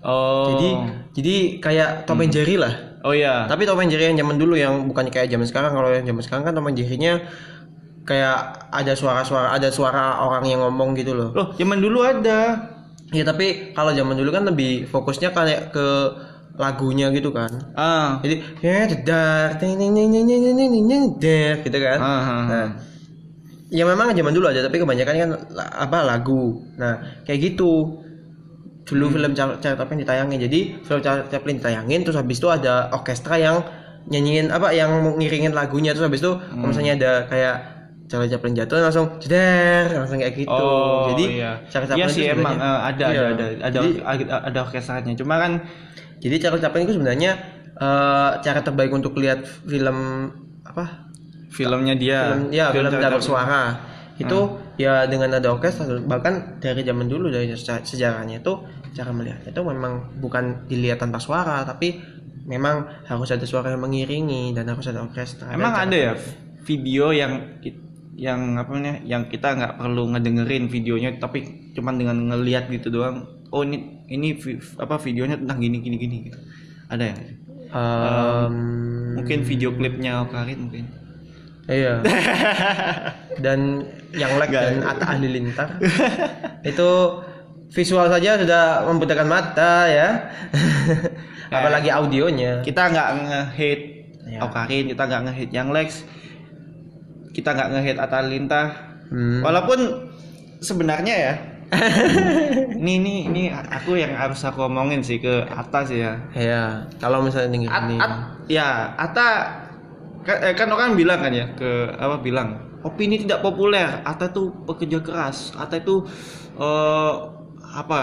[0.00, 0.68] oh Jadi
[1.12, 2.93] jadi kayak Tom and Jerry lah.
[3.04, 3.44] Oh iya.
[3.44, 5.76] Tapi Tom and Jerry yang zaman dulu yang bukan kayak zaman sekarang.
[5.76, 7.20] Kalau yang zaman sekarang kan Tom and Jerry-nya
[8.08, 11.28] kayak ada suara-suara ada suara orang yang ngomong gitu loh.
[11.36, 12.72] Loh, zaman dulu ada.
[13.12, 15.86] Ya tapi kalau zaman dulu kan lebih fokusnya kayak ke
[16.56, 17.50] lagunya gitu kan.
[17.76, 18.24] Ah.
[18.24, 19.60] Jadi ya dar
[21.60, 21.98] gitu kan.
[22.00, 22.44] Ah, ah, ah.
[22.48, 22.66] Nah,
[23.68, 25.30] ya memang zaman dulu aja tapi kebanyakan kan
[25.76, 26.64] apa lagu.
[26.80, 28.03] Nah, kayak gitu.
[28.84, 30.38] Dulu film Char- Charlie Chaplin ditayangin.
[30.38, 33.64] Jadi film Charlie Chaplin ditayangin terus habis itu ada orkestra yang
[34.04, 37.56] nyanyiin apa yang ngiringin lagunya terus habis itu kalau misalnya ada kayak
[38.04, 40.52] Charlie Chaplin jatuh langsung jeder langsung kayak gitu.
[40.52, 41.56] Oh, Jadi iya.
[41.66, 43.20] Charlie Iya Chaplin sih itu emang eh, ada, Iya.
[43.24, 45.12] ada ada ada Jadi- ada ada orkestranya.
[45.16, 45.52] Cuma kan
[46.20, 47.30] Jadi Charlie Chaplin itu sebenarnya
[47.74, 50.28] eh, cara terbaik untuk lihat film
[50.62, 51.08] apa?
[51.48, 53.30] filmnya dia film, ya film, Charlie tidak Chaplin.
[54.14, 58.62] Itu ya dengan ada orkestra bahkan dari zaman dulu dari seja- sejarahnya itu
[58.94, 61.98] cara melihatnya itu memang bukan dilihat tanpa suara tapi
[62.46, 65.50] memang harus ada suara yang mengiringi dan harus ada orkestra.
[65.50, 66.12] Emang ada ya
[66.62, 67.58] video yang
[68.14, 73.26] yang apa namanya yang kita nggak perlu ngedengerin videonya tapi cuman dengan ngelihat gitu doang.
[73.50, 74.38] Oh ini ini
[74.78, 76.38] apa videonya tentang gini gini gini gitu.
[76.86, 77.16] Ada ya?
[77.74, 78.54] Em,
[79.18, 80.84] Mungkin video klipnya Okarin mungkin.
[81.64, 82.04] Iya.
[83.44, 85.80] dan yang lag dan Atta Halilintar
[86.62, 86.90] itu
[87.72, 90.08] visual saja sudah membutakan mata ya.
[91.54, 92.60] Apalagi audionya.
[92.62, 93.84] Kita nggak nge-hate
[94.24, 94.40] Ya.
[94.40, 96.00] Okarin, kita nggak nge-hate yang Lex.
[97.36, 98.66] Kita nggak nge-hate Atta Halilintar.
[99.12, 99.44] Hmm.
[99.44, 99.78] Walaupun
[100.64, 101.34] sebenarnya ya
[102.80, 106.16] ini ini ini aku yang harus aku omongin sih ke atas ya.
[106.32, 107.96] Ya, kalau misalnya denger At, ini.
[108.00, 109.28] At- ya, Ata
[110.24, 112.48] kan, eh, kan orang bilang kan ya ke apa bilang
[112.80, 114.00] opini tidak populer.
[114.02, 115.52] Ata tuh pekerja keras.
[115.54, 116.04] Ata itu
[116.56, 117.12] eh
[117.74, 118.00] apa?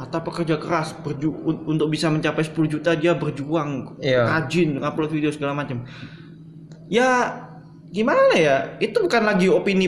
[0.00, 4.24] Ata pekerja keras berju un- untuk bisa mencapai 10 juta dia berjuang Iya.
[4.26, 5.84] rajin upload video segala macam.
[6.88, 7.38] Ya
[7.88, 8.56] gimana ya?
[8.80, 9.86] Itu bukan lagi opini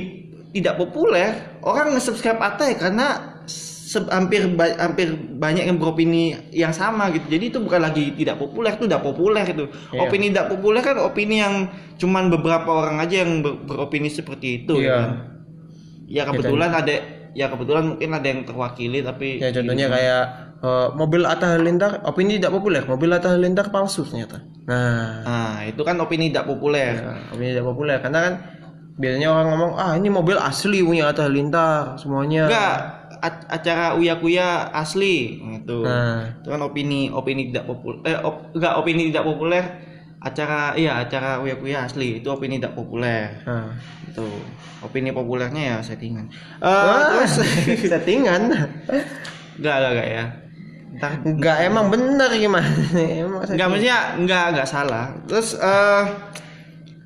[0.55, 1.59] tidak populer.
[1.65, 3.34] Orang nge-subscribe Ata ya karena
[4.09, 7.27] hampir ba- hampir banyak yang beropini yang sama gitu.
[7.29, 9.65] Jadi itu bukan lagi tidak populer, itu udah populer itu.
[9.91, 10.01] Iya.
[10.03, 11.55] Opini tidak populer kan opini yang
[11.95, 14.79] cuman beberapa orang aja yang ber- beropini seperti itu.
[14.79, 14.89] Iya.
[14.89, 15.11] ya kan?
[16.05, 16.95] Ya kebetulan ada
[17.33, 20.23] ya kebetulan mungkin ada yang terwakili tapi Ya contohnya kayak
[20.61, 24.39] eh, mobil Atta Halilintar opini tidak populer, mobil Atta Halilintar palsu ternyata.
[24.65, 26.95] Nah, Nah, itu kan opini tidak populer.
[26.95, 28.35] ya, opini tidak populer karena kan
[28.95, 32.47] biasanya orang ngomong ah ini mobil asli punya Atta Halilintar semuanya.
[32.47, 32.77] Enggak,
[33.25, 35.81] acara Uya Kuya asli gitu.
[35.83, 39.65] Nah, Itu kan opini opini tidak populer eh op, enggak opini tidak populer
[40.21, 43.41] acara iya acara Uya Kuya asli itu opini tidak populer.
[43.45, 43.73] nah.
[44.05, 44.29] Itu.
[44.85, 46.29] Opini populernya ya settingan.
[46.61, 47.41] Eh Wah, terus
[47.93, 48.53] settingan.
[49.57, 50.25] enggak enggak enggak ya.
[50.95, 52.69] Ntar Enggak emang bener gimana?
[53.25, 55.17] emang enggak maksudnya enggak enggak salah.
[55.25, 56.05] Terus eh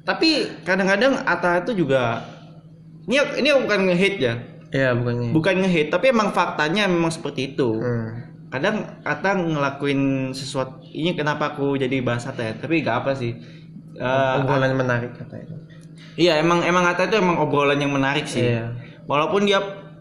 [0.03, 2.25] tapi kadang-kadang Atta itu juga
[3.07, 4.35] ini ini bukan nge-hate ya.
[4.69, 5.33] Ya bukannya.
[5.33, 7.79] Bukan nge-hate, tapi emang faktanya memang seperti itu.
[7.79, 8.25] Hmm.
[8.49, 13.37] kadang Ata ngelakuin sesuatu ini kenapa aku jadi bahas Ata ya tapi gak apa sih
[13.93, 15.53] Eh, Obrolan menarik kata itu.
[16.17, 18.73] iya emang emang Ata itu emang obrolan yang menarik sih Iya.
[19.05, 19.61] walaupun dia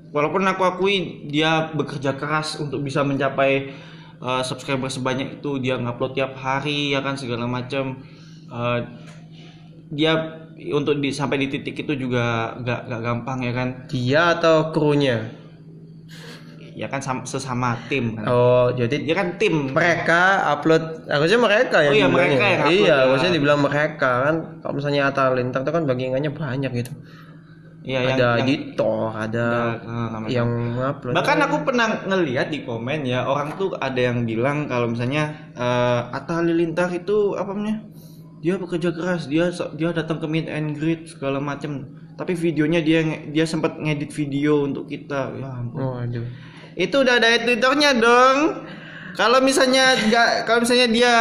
[0.09, 0.95] walaupun aku akui
[1.27, 3.75] dia bekerja keras untuk bisa mencapai
[4.17, 7.99] eh, subscriber sebanyak itu dia ngupload tiap hari ya kan segala macam
[8.47, 8.79] Eh,
[9.89, 10.13] dia
[10.69, 13.67] untuk di sampai di titik itu juga gak, gak gampang ya kan?
[13.87, 15.21] Dia atau krunya?
[16.77, 18.29] ya kan sam- sesama tim kan?
[18.29, 19.73] Oh, jadi dia kan tim.
[19.73, 22.97] mereka upload harusnya mereka yang Oh iya, mereka yang upload iya ya.
[23.09, 24.35] harusnya dibilang mereka kan?
[24.61, 26.93] Kalau misalnya Halilintar itu kan bagiannya banyak gitu.
[27.81, 29.45] Iya, yang- ada yang- editor ada
[29.81, 31.17] eh, yang upload.
[31.17, 36.01] Bahkan aku pernah ngeliat di komen ya orang tuh ada yang bilang kalau misalnya eh,
[36.13, 37.89] Atta Halilintar itu apa namanya?
[38.37, 41.89] Dia bekerja keras, dia dia datang ke meet and greet segala macam.
[42.17, 43.01] Tapi videonya dia
[43.33, 45.33] dia sempat ngedit video untuk kita.
[45.37, 45.77] Ya ampun.
[45.81, 46.25] oh aduh
[46.77, 48.37] Itu udah ada editornya dong.
[49.17, 51.13] Kalau misalnya nggak kalau misalnya dia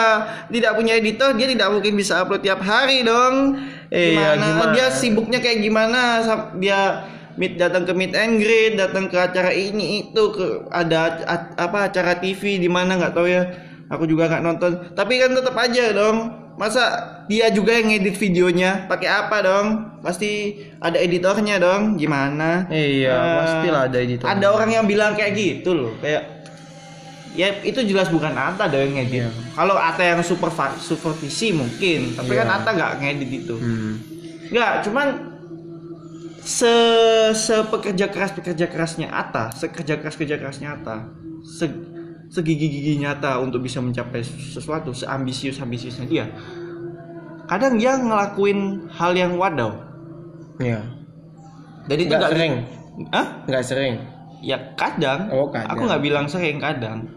[0.52, 3.56] tidak punya editor, dia tidak mungkin bisa upload tiap hari dong.
[3.88, 4.76] Iya, gimana?
[4.76, 6.20] Dia sibuknya kayak gimana?
[6.60, 7.08] Dia
[7.40, 11.24] meet datang ke meet and greet, datang ke acara ini itu ke ada
[11.56, 13.44] apa acara TV di mana nggak tahu ya.
[13.86, 14.70] Aku juga nggak nonton.
[14.92, 16.18] Tapi kan tetap aja dong.
[16.56, 16.82] Masa
[17.28, 19.66] dia juga yang ngedit videonya pakai apa dong?
[20.00, 22.00] Pasti ada editornya dong.
[22.00, 22.64] Gimana?
[22.72, 26.36] iya Eh, pastilah ada editor ada orang yang bilang kayak gitu loh kayak
[27.36, 29.30] ya itu jelas bukan Ata dong yang ngedit Iya.
[29.52, 32.56] kalau Ata yang superva supervisi mungkin tapi kan Iya.
[32.56, 33.92] Ata nggak ngedit itu hmm.
[34.56, 35.08] nggak cuman
[36.40, 36.72] se
[37.36, 41.12] sepekerja keras pekerja kerasnya Ata sekerja keras kerja kerasnya Ata
[41.44, 41.68] se
[42.32, 46.26] segigi giginya Ata untuk bisa mencapai sesuatu seambisius ambisiusnya dia
[47.46, 49.72] kadang dia ngelakuin hal yang wadaw
[50.58, 50.82] iya
[51.86, 52.54] dan itu nggak sering
[53.14, 53.26] Hah?
[53.46, 53.94] nggak sering
[54.44, 55.32] Ya kadang.
[55.32, 55.72] Oh, kadang.
[55.72, 57.08] Aku nggak bilang sering kadang.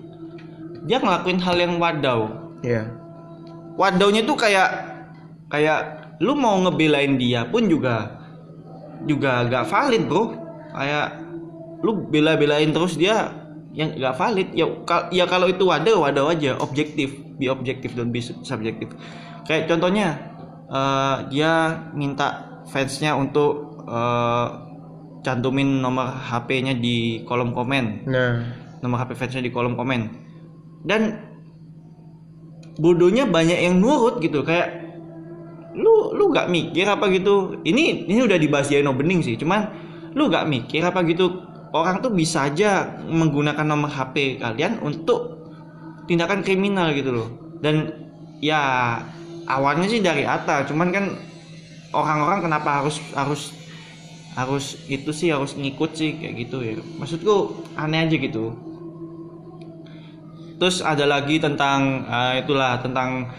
[0.87, 2.19] Dia ngelakuin hal yang wadaw.
[2.63, 2.87] iya
[3.79, 4.69] Wadawnya tuh kayak
[5.47, 5.79] kayak
[6.19, 8.19] lu mau ngebelain dia pun juga
[9.07, 10.35] juga gak valid bro.
[10.75, 11.23] Kayak
[11.79, 13.31] lu bela-belain terus dia
[13.73, 14.49] yang gak valid.
[14.53, 16.57] Ya kal- ya kalau itu wadaw wadaw aja.
[16.57, 18.93] Objektif, be objektif dan be sub- subjektif.
[19.45, 20.07] Kayak contohnya
[20.69, 21.51] eh, dia
[21.93, 24.47] minta fansnya untuk eh,
[25.23, 28.39] cantumin nomor HP-nya di kolom komen nah
[28.79, 30.01] nomor HP fansnya di kolom komen
[30.87, 31.27] dan
[32.79, 34.87] bodohnya banyak yang nurut gitu kayak
[35.75, 39.67] lu lu nggak mikir apa gitu ini ini udah dibahas di Bening sih cuman
[40.15, 45.37] lu nggak mikir apa gitu orang tuh bisa aja menggunakan nomor HP kalian untuk
[46.05, 47.29] tindakan kriminal gitu loh
[47.61, 47.93] dan
[48.41, 48.97] ya
[49.45, 51.05] awalnya sih dari Atta cuman kan
[51.93, 53.53] orang-orang kenapa harus harus
[54.33, 57.35] harus itu sih harus ngikut sih kayak gitu ya maksudku
[57.75, 58.53] aneh aja gitu
[60.59, 63.29] terus ada lagi tentang eh, itulah tentang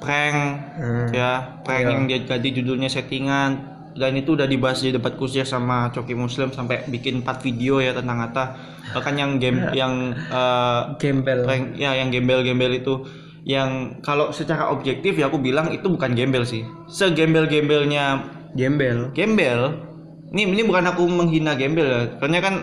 [0.00, 0.36] prank
[0.72, 1.08] Hmm.
[1.14, 1.90] ya prank Iya.
[1.94, 6.48] yang dia ganti judulnya settingan dan itu udah dibahas di debat khusus sama Coki Muslim
[6.48, 8.56] sampai bikin 4 video ya tentang Atta.
[8.92, 11.44] Bahkan yang game yang eh, gembel.
[11.44, 13.04] prank ya yang gembel-gembel itu.
[13.42, 16.62] Yang kalau secara objektif ya aku bilang itu bukan gembel sih.
[16.86, 18.22] Segembel-gembelnya
[18.54, 19.10] gembel.
[19.12, 19.92] gembel
[20.32, 22.02] ini ini bukan aku menghina gembel ya.
[22.16, 22.54] Karena kan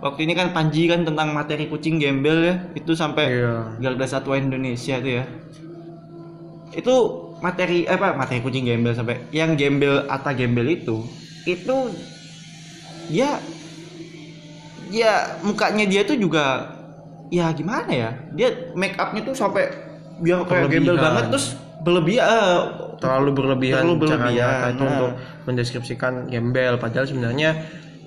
[0.00, 2.54] waktu ini kan Panji kan tentang materi kucing gembel ya.
[2.72, 3.76] Itu sampai iya.
[3.76, 5.24] Garda Satwa Indonesia itu ya.
[6.72, 11.06] Itu materi eh, apa materi kucing gembel sampai yang gembel Ata gembel itu
[11.46, 11.76] itu
[13.08, 13.38] dia
[14.92, 16.74] ya mukanya dia tuh juga
[17.28, 19.68] ya gimana ya dia make upnya tuh sampai
[20.18, 22.58] biar kayak gembel banget terus berlebihan eh,
[22.98, 24.90] terlalu berlebihan Terlalu berlebihan, itu nah.
[24.90, 25.12] untuk
[25.46, 27.54] mendeskripsikan gembel padahal sebenarnya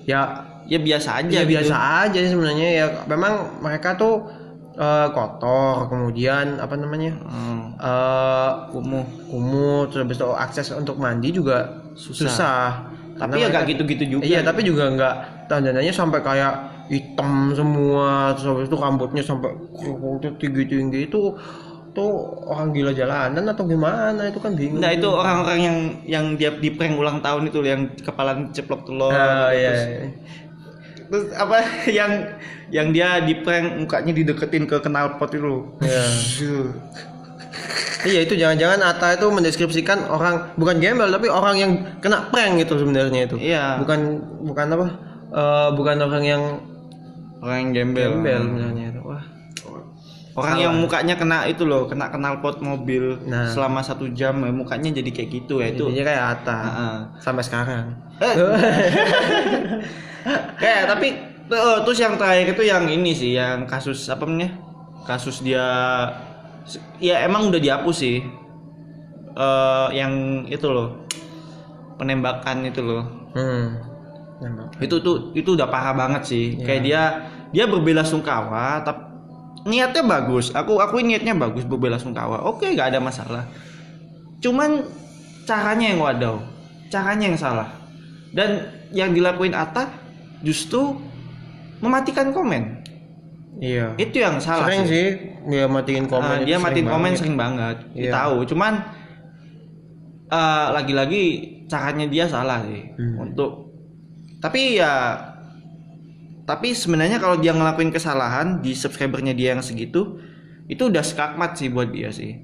[0.04, 0.20] ya
[0.68, 1.52] ya biasa aja ya gitu.
[1.56, 1.74] biasa
[2.06, 4.41] aja sebenarnya ya memang mereka tuh
[4.74, 9.04] eh, kotor kemudian apa namanya Hmm, eh kumuh.
[9.28, 12.24] kumuh terus habis itu akses untuk mandi juga Susah.
[12.24, 12.68] susah,
[13.20, 14.22] Tapi ya mereka- gak gitu-gitu juga.
[14.24, 15.14] iya tapi juga nggak
[15.46, 16.54] dandanannya sampai kayak
[16.88, 19.52] hitam semua terus habis itu rambutnya sampai
[20.40, 21.20] tinggi tinggi itu
[21.92, 22.10] tuh
[22.48, 26.72] orang gila jalanan atau gimana itu kan bingung Nah itu orang-orang yang yang dia di
[26.72, 29.12] prank ulang tahun itu yang kepala ceplok telur.
[29.12, 30.00] Ah, iya, terus, iya.
[31.12, 31.60] Terus apa
[31.98, 32.10] yang
[32.72, 35.76] yang dia di prank mukanya dideketin ke knalpot itu.
[35.84, 36.04] Iya.
[38.02, 42.74] Iya itu jangan-jangan Atta itu mendeskripsikan orang bukan gembel tapi orang yang kena prank itu
[42.74, 43.36] sebenarnya itu.
[43.36, 43.76] Iya.
[43.78, 44.00] Bukan
[44.42, 44.86] bukan apa?
[45.32, 46.42] eh, bukan orang yang
[47.42, 48.10] Orang yang gembel.
[48.16, 49.00] gembel sebenarnya itu.
[49.02, 49.22] Wah.
[50.32, 53.52] Orang yang mukanya kena itu loh, kena knalpot mobil Nah.
[53.52, 55.92] selama satu jam, ya, mukanya jadi kayak gitu ya itu.
[55.92, 56.96] Jadinya kayak Atta Heeh.
[57.20, 57.84] sampai sekarang.
[60.58, 61.08] Kayak tapi
[61.50, 64.54] oh, terus yang terakhir itu yang ini sih, yang kasus apa namanya?
[65.02, 65.66] Kasus dia
[67.02, 68.22] ya emang udah dihapus sih.
[69.32, 71.08] Eh yang itu loh.
[71.98, 73.04] Penembakan itu loh.
[73.34, 73.78] Hmm.
[74.82, 76.58] Itu tuh itu udah parah banget sih.
[76.58, 76.64] Iya.
[76.66, 77.02] Kayak dia
[77.52, 79.02] dia berbela sungkawa tapi
[79.66, 80.50] niatnya bagus.
[80.54, 82.42] Aku aku niatnya bagus berbela sungkawa.
[82.46, 83.44] Oke, nggak ada masalah.
[84.42, 84.82] Cuman
[85.46, 86.36] caranya yang wadaw.
[86.90, 87.68] Caranya yang salah.
[88.32, 90.01] Dan yang dilakuin Atta
[90.42, 90.98] justru
[91.78, 92.82] mematikan komen.
[93.58, 93.94] Iya.
[93.96, 94.90] Itu yang salah Sering sih.
[94.90, 95.06] sih
[95.48, 96.42] dia matiin komen.
[96.42, 97.18] Itu dia matiin komen banget.
[97.18, 97.76] sering banget.
[97.94, 98.10] Iya.
[98.10, 98.72] Tahu, cuman
[100.28, 101.24] eh, lagi-lagi
[101.66, 103.16] caranya dia salah sih Hmm.
[103.22, 103.72] untuk
[104.38, 105.16] tapi ya
[106.42, 110.18] tapi sebenarnya kalau dia ngelakuin kesalahan di subscribernya dia yang segitu
[110.66, 112.42] itu udah skakmat sih buat dia sih.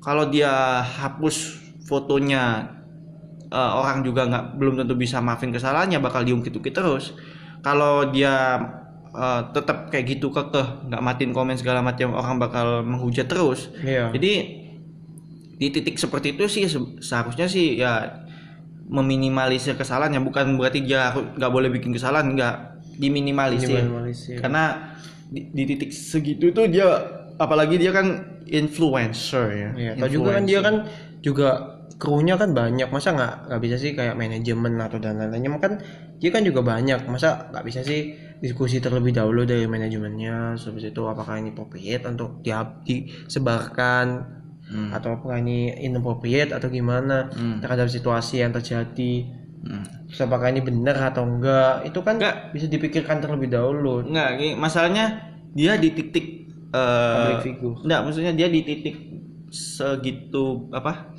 [0.00, 2.70] Kalau dia hapus fotonya
[3.54, 7.14] eh, orang juga nggak belum tentu bisa maafin kesalahannya bakal diungkit-ungkit terus.
[7.60, 8.58] Kalau dia
[9.10, 13.70] eh, tetap kayak gitu kekeh nggak matiin komen segala macam orang bakal menghujat terus.
[13.78, 14.10] Iya.
[14.10, 14.32] Jadi
[15.54, 18.26] di titik seperti itu sih se- seharusnya sih ya
[18.84, 22.54] meminimalisir kesalahannya bukan berarti dia nggak boleh bikin kesalahan nggak
[22.94, 24.38] diminimalisir Diminimalisir.
[24.38, 24.92] karena
[25.26, 26.84] di, di titik segitu tuh dia
[27.40, 28.06] apalagi dia kan
[28.44, 30.62] influencer ya Iya, atau juga kan dia Influencer.
[30.62, 30.74] kan
[31.18, 31.48] juga
[31.94, 35.72] krunya kan banyak masa nggak nggak bisa sih kayak manajemen atau dan lain-lainnya kan
[36.18, 41.02] dia kan juga banyak masa nggak bisa sih diskusi terlebih dahulu dari manajemennya habis itu
[41.04, 44.06] apakah ini appropriate untuk dia disebarkan
[44.64, 44.96] Hmm.
[44.96, 47.60] atau apakah ini inappropriate atau gimana Hmm.
[47.60, 49.28] terhadap situasi yang terjadi
[49.60, 49.84] Hmm.
[50.08, 52.48] terus apakah ini benar atau enggak itu kan Enggak.
[52.56, 55.20] bisa dipikirkan terlebih dahulu Enggak, masalahnya
[55.52, 57.76] dia di titik eh Public figure.
[57.84, 58.96] enggak, maksudnya dia di titik
[59.52, 61.12] segitu apa?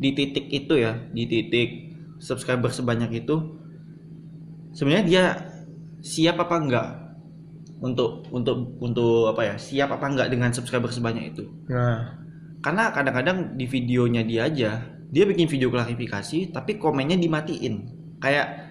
[0.00, 1.68] Di titik itu ya, di titik
[2.16, 3.36] subscriber sebanyak itu
[4.72, 5.24] sebenarnya dia
[6.00, 6.88] siap apa enggak
[7.84, 9.54] untuk untuk untuk apa ya?
[9.60, 11.44] Siap apa enggak dengan subscriber sebanyak itu?
[11.68, 12.16] nah
[12.60, 14.70] Karena kadang-kadang di videonya dia aja,
[15.08, 17.74] dia bikin video klarifikasi tapi komennya dimatiin.
[18.20, 18.70] Kayak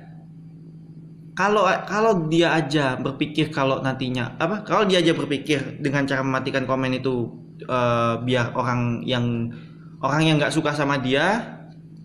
[1.39, 6.67] kalau kalau dia aja berpikir kalau nantinya apa kalau dia aja berpikir dengan cara mematikan
[6.67, 7.31] komen itu
[7.63, 9.47] eh, biar orang yang
[9.99, 11.59] orang yang nggak suka sama dia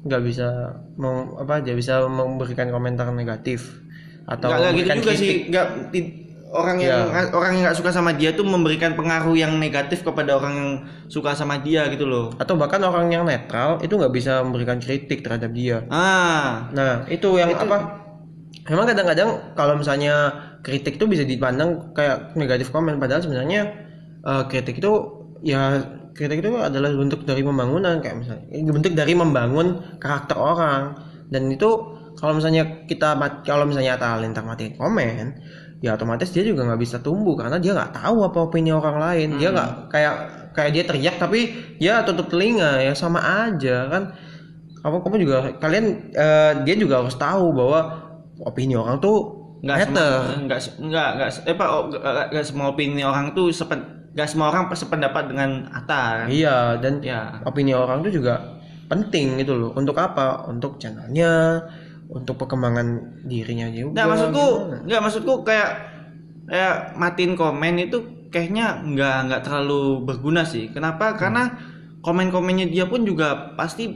[0.04, 0.48] nggak bisa
[1.00, 3.80] mem- apa dia bisa memberikan komentar negatif
[4.28, 5.20] atau nggak nggak gitu juga kritik.
[5.20, 5.66] sih nggak
[6.54, 10.54] orang yang orang yang nggak suka sama dia tuh memberikan pengaruh yang negatif kepada orang
[10.54, 10.70] yang
[11.10, 12.30] suka sama dia gitu loh.
[12.38, 15.82] Atau bahkan orang yang netral itu nggak bisa memberikan kritik terhadap dia.
[15.90, 16.70] Ah.
[16.70, 18.06] Nah itu yang apa?
[18.70, 20.14] Memang kadang-kadang kalau misalnya
[20.62, 23.74] kritik itu bisa dipandang kayak negatif komen padahal sebenarnya
[24.22, 24.92] eh, kritik itu
[25.42, 30.94] ya kritik itu adalah bentuk dari pembangunan kayak misalnya bentuk dari membangun karakter orang.
[31.28, 31.68] Dan itu
[32.14, 35.26] kalau misalnya kita kalau misalnya talenta matiin komen
[35.82, 39.28] ya otomatis dia juga nggak bisa tumbuh karena dia nggak tahu apa opini orang lain.
[39.42, 40.14] Dia nggak kayak
[40.54, 41.40] kayak dia teriak tapi
[41.82, 44.14] dia tutup telinga ya sama aja kan.
[44.80, 47.80] Kamu kamu juga kalian eh, dia juga harus tahu bahwa
[48.40, 50.08] opini orang tuh nggak semua
[50.44, 51.82] nggak nggak nggak eh pak oh,
[52.28, 56.26] nggak semua opini orang tuh sepen nggak semua orang sependapat dengan Atta kan?
[56.30, 57.42] Iya dan ya.
[57.42, 59.70] opini orang tuh juga penting gitu loh.
[59.74, 60.46] Untuk apa?
[60.46, 61.62] Untuk channelnya
[62.08, 63.90] untuk perkembangan dirinya juga.
[63.98, 64.76] Nggak maksudku gimana?
[64.86, 65.70] nggak maksudku kayak
[66.46, 70.70] kayak matiin komen itu kayaknya nggak nggak terlalu berguna sih.
[70.70, 71.18] Kenapa?
[71.18, 71.50] Karena
[72.04, 73.88] komen-komennya dia pun juga pasti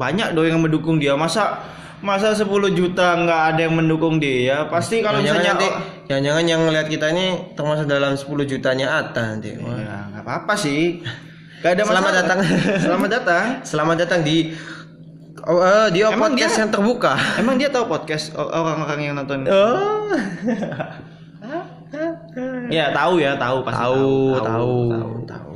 [0.00, 1.12] banyak dong yang mendukung dia.
[1.18, 1.60] Masa
[2.00, 6.60] masa 10 juta nggak ada yang mendukung dia pasti kalau misalnya nanti oh, jangan-jangan yang
[6.64, 9.76] ngeliat kita ini termasuk dalam 10 jutanya Atta nanti Wah.
[9.76, 11.04] ya nggak apa-apa sih
[11.60, 12.20] Gak ada Selamat masalah.
[12.24, 12.40] datang.
[12.88, 13.44] Selamat datang.
[13.68, 14.36] Selamat datang di
[15.44, 17.12] Oh, eh, dia Emang podcast dia- yang terbuka.
[17.36, 19.44] Emang dia tahu podcast orang-orang yang nonton?
[19.44, 20.08] Oh.
[22.70, 25.14] Ya tahu ya, tahu pasti tahu, tahu, tahu.
[25.26, 25.49] tahu.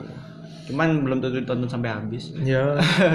[0.74, 2.34] Cuman belum tentu ditonton sampai habis.
[2.42, 2.74] Ya.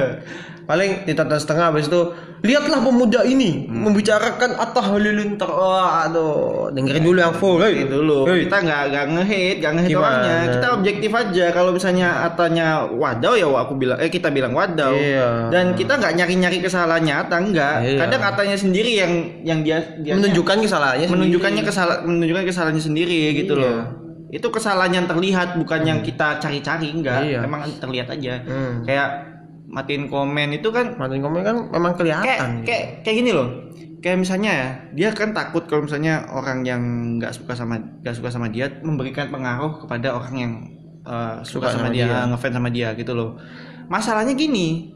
[0.69, 5.51] Paling ditonton setengah habis itu lihatlah pemuda ini membicarakan Atta Halilintar.
[5.51, 7.59] Wah, aduh, dengerin dulu yang full.
[7.59, 7.83] Hey.
[7.83, 8.23] Dulu.
[8.31, 8.47] Hey.
[8.47, 10.37] Kita nggak nggak ngehit, nggak ngehit orangnya.
[10.55, 11.45] Kita objektif aja.
[11.51, 14.95] Kalau misalnya atanya wadaw ya aku bilang, eh kita bilang wadaw.
[14.95, 15.51] Iya.
[15.51, 17.75] Dan kita nggak nyari-nyari kesalahannya Ata enggak.
[17.83, 17.99] Iya.
[18.07, 19.11] Kadang atanya sendiri yang
[19.43, 23.67] yang dia, dia menunjukkan kesalahannya menunjukkannya kesalahan menunjukkan kesalahannya sendiri gitu Iya.
[23.67, 24.08] loh.
[24.29, 27.25] Itu kesalahan yang terlihat bukan yang kita cari-cari enggak.
[27.25, 27.39] Iya.
[27.43, 28.41] Emang terlihat aja.
[28.45, 28.85] Hmm.
[28.85, 29.29] Kayak
[29.69, 32.49] matiin komen itu kan Martin komen kan memang kayak kelihatan.
[32.65, 33.69] kayak kayak gini loh
[34.01, 36.81] kayak misalnya ya dia kan takut kalau misalnya orang yang
[37.21, 40.53] nggak suka sama nggak suka sama dia memberikan pengaruh kepada orang yang
[41.05, 42.19] uh, suka, Suka sama, sama dia, dia.
[42.33, 43.37] ngefans sama dia gitu loh
[43.85, 44.89] masalahnya gini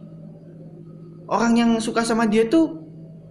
[1.29, 2.81] orang yang suka sama dia tuh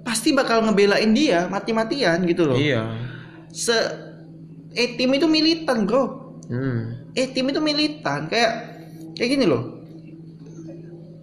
[0.06, 2.86] pasti bakal ngebelain dia mati-matian gitu loh Iya.
[3.50, 3.74] se
[4.72, 6.02] eh tim itu militan bro.
[6.48, 7.10] Hmm.
[7.12, 8.28] eh tim itu militan.
[8.28, 8.52] Kayak
[9.16, 9.80] kayak gini loh.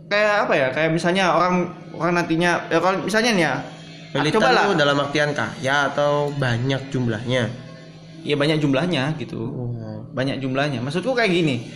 [0.10, 0.68] Kayak apa ya?
[0.74, 3.56] Kayak misalnya orang orang nantinya ya kalau misalnya nih ya
[4.10, 4.64] Militan coba lah.
[4.66, 7.44] itu dalam artian kaya atau banyak jumlahnya?
[8.20, 9.40] ya banyak jumlahnya gitu.
[9.40, 10.04] Oh.
[10.12, 10.84] banyak jumlahnya.
[10.84, 11.72] Maksudku kayak gini.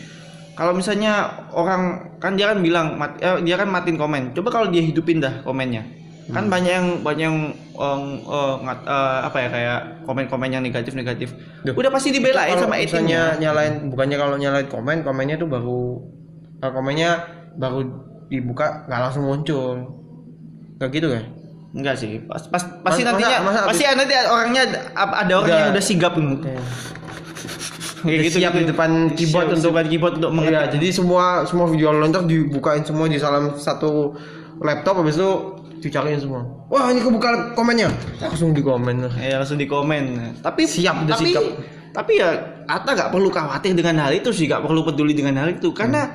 [0.53, 4.35] Kalau misalnya orang kan dia kan bilang mat- eh, dia kan matiin komen.
[4.35, 7.37] Coba kalau dia hidupin dah komennya kan banyak yang banyak yang
[7.73, 12.55] eh, eh, ngat- eh, apa ya kayak komen-komen yang negatif negatif Duh, udah pasti dibelain
[12.55, 15.99] sama misalnya etimnya nyalain bukannya kalau nyalain komen komennya tuh baru
[16.59, 17.09] eh, komennya
[17.53, 17.79] baru
[18.25, 19.75] dibuka nggak langsung muncul.
[20.75, 21.23] Kayak gitu kan
[21.73, 22.21] enggak sih.
[22.21, 24.63] Pas, pas pasti Masa- nantinya masa habis- pasti nanti orangnya
[24.95, 25.59] ada orang Udah.
[25.59, 26.37] yang udah sigap nih
[28.03, 30.69] Udah siap di depan keyboard Siap- untuk depan keyboard untuk Iya, mengetik.
[30.75, 34.11] jadi semua semua video lontar dibukain semua di dalam satu
[34.59, 35.31] laptop habis itu
[35.83, 36.41] dicariin semua.
[36.67, 37.91] Wah, ini kebuka komennya.
[38.17, 39.11] Langsung di komen.
[39.19, 40.03] ya langsung di komen
[40.39, 41.43] tapi Siap, udah tapi sikap.
[41.91, 42.29] tapi ya
[42.63, 46.07] Ata nggak perlu khawatir dengan hal itu sih nggak perlu peduli dengan hal itu karena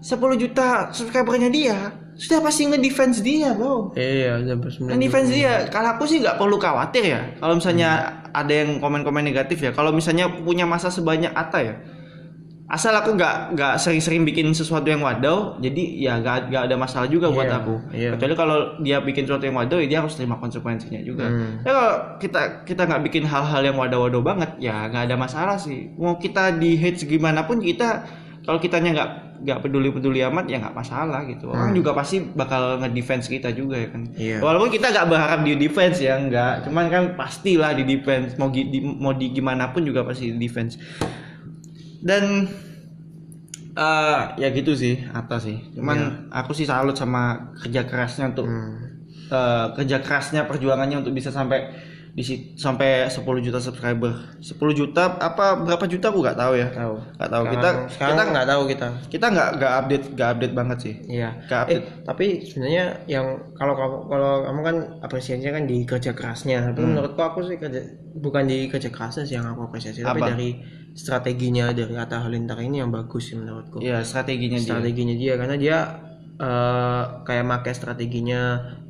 [0.00, 1.76] 10 juta subscribernya dia
[2.16, 4.88] sudah pasti ngedefense dia bro Iya, jam 9.
[4.88, 7.90] ngedefense dia kalau aku sih nggak perlu khawatir ya kalau misalnya
[8.32, 11.74] ada yang komen-komen negatif ya kalau misalnya punya masa sebanyak Ata ya
[12.70, 17.04] asal aku nggak nggak sering-sering bikin sesuatu yang wadaw jadi ya nggak nggak ada masalah
[17.04, 18.10] juga buat Iya, aku iya.
[18.14, 21.60] kecuali kalau dia bikin sesuatu yang wadaw ya dia harus terima konsekuensinya juga Hmm.
[21.60, 25.90] ya kalau kita kita nggak bikin hal-hal yang wadaw-wadaw banget ya nggak ada masalah sih
[25.94, 28.06] mau kita di hate gimana pun kita
[28.40, 29.10] kalau kitanya nggak
[29.40, 33.88] nggak peduli-peduli amat ya nggak masalah gitu orang juga pasti bakal ngedefense kita juga ya
[33.88, 34.14] kan Hmm.
[34.14, 34.36] Iya.
[34.38, 38.62] walaupun kita nggak berharap di defense ya nggak cuman kan pastilah di defense mau di,
[38.78, 40.76] mau di gimana pun juga pasti di defense
[42.02, 42.48] dan
[43.78, 45.98] eh ya gitu sih atas sih cuman
[46.38, 47.20] aku sih salut sama
[47.62, 49.30] kerja kerasnya untuk Hmm.
[49.32, 51.58] eh, kerja kerasnya perjuangannya untuk bisa sampai
[52.10, 52.22] di
[52.54, 56.94] sampai 10 juta subscriber 10 juta apa berapa juta aku nggak tahu ya Tahu.
[57.16, 58.88] nggak tahu kita Sekarang- kita nggak tahu kita.
[59.06, 61.30] kita nggak nggak update nggak update banget sih Iya.
[61.40, 66.10] Nggak Eh, update tapi sebenarnya yang kalau kamu kalau kamu kan apresiasinya kan di kerja
[66.10, 66.58] kerasnya.
[66.66, 67.80] Tapi menurutku aku sih kerja
[68.12, 70.34] bukan di kerja kerasnya sih yang aku apresiasi, tapi Apa?
[70.34, 70.58] dari
[70.92, 73.78] strateginya dari Atta Halilintar ini yang bagus sih menurutku.
[73.78, 75.76] Iya strateginya dia strateginya dia karena dia
[76.36, 78.40] eh, kayak pakai strateginya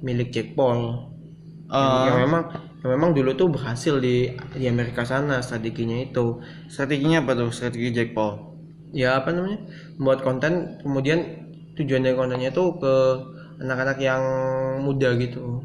[0.00, 1.10] milik Jack Paul
[1.66, 2.50] Eh, yang memang
[2.84, 6.40] memang dulu tuh berhasil di di Amerika sana strateginya itu.
[6.72, 7.50] Strateginya apa tuh?
[7.52, 8.34] Strategi Jack Paul?
[8.92, 9.60] Ya apa namanya?
[10.00, 10.52] Membuat konten
[10.82, 11.18] kemudian
[11.78, 12.94] tujuan dari kontennya tuh ke
[13.60, 14.22] anak-anak yang
[14.82, 15.62] muda gitu.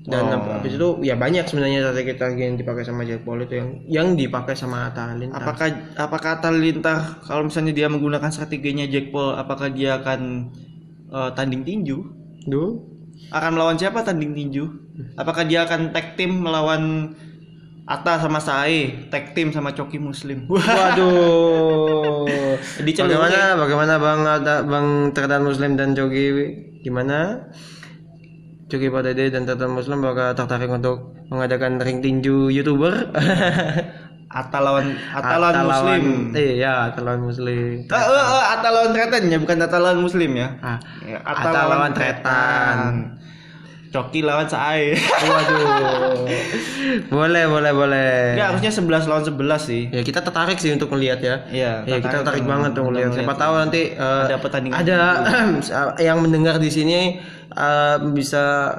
[0.00, 0.30] Dan Oh.
[0.32, 4.08] hab- habis itu ya banyak sebenarnya strategi-strategi yang dipakai sama Jack Paul itu yang yang
[4.16, 9.36] dipakai sama Atta Halilintar apakah apakah Atta Halilintar kalau misalnya dia menggunakan strateginya Jack Paul
[9.36, 10.20] apakah dia akan
[11.12, 11.98] eh, tanding tinju?
[12.48, 12.89] Duh.
[13.28, 14.64] Akan melawan siapa tanding tinju
[15.20, 17.12] apakah dia akan tag team melawan
[17.90, 22.24] Atta sama Sae tag team sama Coki Muslim Waduh.
[22.80, 26.30] Bagaimana bagaimana Bang ada Bang Terdan Muslim dan Jogi
[26.86, 27.50] gimana?
[28.70, 33.10] Jogi Padade dan Terdan Muslim bakal tertarik untuk mengadakan ring tinju YouTuber?
[34.30, 37.82] Atta lawan Atta lawan Muslim Iya, Atta lawan Muslim.
[37.82, 41.50] Eh, eh, eh, Atta lawan Tretan ya bukan Atta lawan Muslim ya Ah, Ya, Atta
[41.66, 42.78] lawan Tretan.
[43.90, 44.94] Coki lawan Sae
[45.26, 46.22] Waduh.
[47.10, 48.38] boleh, boleh, boleh.
[48.38, 51.34] Enggak harusnya 11 lawan 11 sih Ya kita tertarik sih untuk melihat ya.
[51.50, 53.10] Iya, Iya kita tertarik banget untuk melihat.
[53.10, 54.98] Siapa tahu nanti eh, Ada pertandingan ada
[56.06, 57.18] yang mendengar di sini
[57.50, 58.70] eh, bisa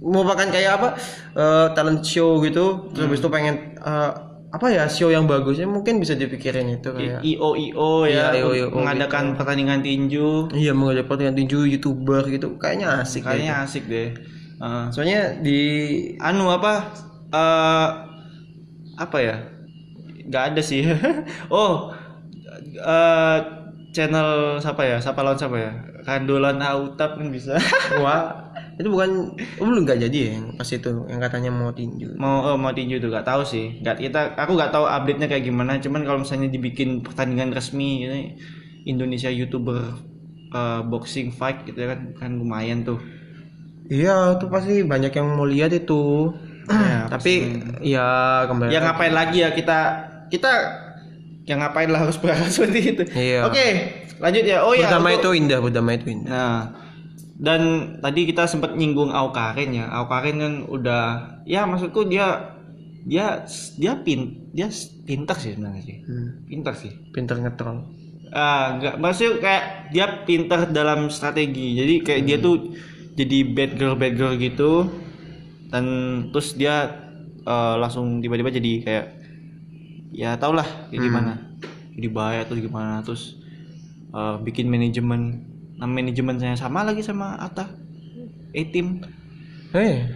[0.00, 0.88] merupakan kayak apa
[1.36, 2.88] eh, talent show gitu.
[2.96, 4.12] Terus habis itu pengen eh,
[4.54, 8.66] apa ya show yang bagusnya mungkin bisa dipikirin itu kayak IO IO ya IO, IO
[8.70, 10.48] mengadakan pertandingan tinju.
[10.54, 12.54] Iya mengajak pertandingan tinju youtuber gitu.
[12.56, 13.26] Kayaknya asik deh.
[13.26, 14.14] kayaknya asik deh.
[14.56, 15.60] Eh, soalnya di
[16.22, 16.94] anu apa
[17.34, 17.88] eh
[18.96, 19.36] apa ya?
[20.30, 20.86] Nggak ada sih.
[21.52, 21.90] Oh
[22.80, 23.38] eh
[23.90, 24.96] channel siapa ya?
[25.02, 25.72] Siapa lawan siapa ya?
[26.06, 27.58] Kandolan autap kan bisa.
[27.98, 28.30] Wah
[28.76, 32.12] itu bukan oh, belum nggak jadi ya yang pas itu yang katanya mau tinju.
[32.20, 33.80] Mau oh, mau tinju tuh nggak tahu sih.
[33.80, 35.80] Nggak kita aku nggak tahu update nya kayak gimana.
[35.80, 38.36] Cuman kalau misalnya dibikin pertandingan resmi ini
[38.84, 39.96] Indonesia youtuber
[40.52, 43.00] eh, boxing fight gitu kan kan lumayan tuh.
[43.88, 46.32] Iya tuh pasti banyak yang mau lihat itu.
[46.66, 49.78] Ya, tapi ya kembali ya ngapain lagi ya kita
[50.26, 50.50] kita
[51.46, 53.02] yang ngapain lah harus berharap seperti itu.
[53.14, 53.46] Iya.
[53.46, 53.66] oke
[54.18, 54.58] lanjut ya.
[54.66, 56.26] Oh ya Berdamai untuk- itu indah berdamai itu indah.
[56.26, 56.58] Nah,
[57.36, 57.60] dan
[58.00, 59.86] tadi kita sempat nyinggung Aukarin ya.
[59.92, 61.04] Aukarin kan udah
[61.44, 62.56] ya maksudku dia
[63.06, 63.44] dia
[63.76, 64.72] dia pin dia
[65.04, 65.96] pintar sih sebenarnya sih.
[66.02, 66.92] Hmm, Pintar sih.
[67.12, 67.86] pinter ngetrol
[68.34, 69.64] Ah, enggak maksudnya kayak
[69.94, 71.78] dia pintar dalam strategi.
[71.78, 72.74] Jadi kayak dia tuh
[73.14, 74.90] jadi bad girl bad girl gitu
[75.70, 75.84] dan
[76.34, 76.90] terus dia
[77.46, 79.06] eh, langsung tiba-tiba jadi kayak
[80.10, 81.32] ya tau lah kayak gimana.
[81.96, 83.38] Jadi bahaya atau gimana terus
[84.10, 85.46] eh, bikin manajemen
[85.76, 87.68] nama manajemen saya sama lagi sama Atta.
[88.50, 89.04] A-team.
[89.70, 90.08] eh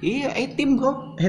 [0.00, 1.14] Iya, A-team bro.
[1.20, 1.28] eh,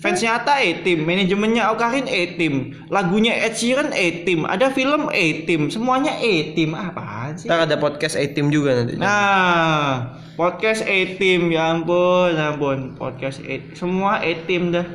[0.00, 6.72] Fansnya Atta A-team, manajemennya Aukarin A-team, lagunya Ed Sheeran A-team, ada film A-team, semuanya A-team.
[6.72, 7.44] Apaan sih?
[7.44, 13.44] ntar ada podcast A team juga nanti Nah, podcast A-team, ya ampun, ya ampun, podcast
[13.44, 14.88] A semua A-team dah.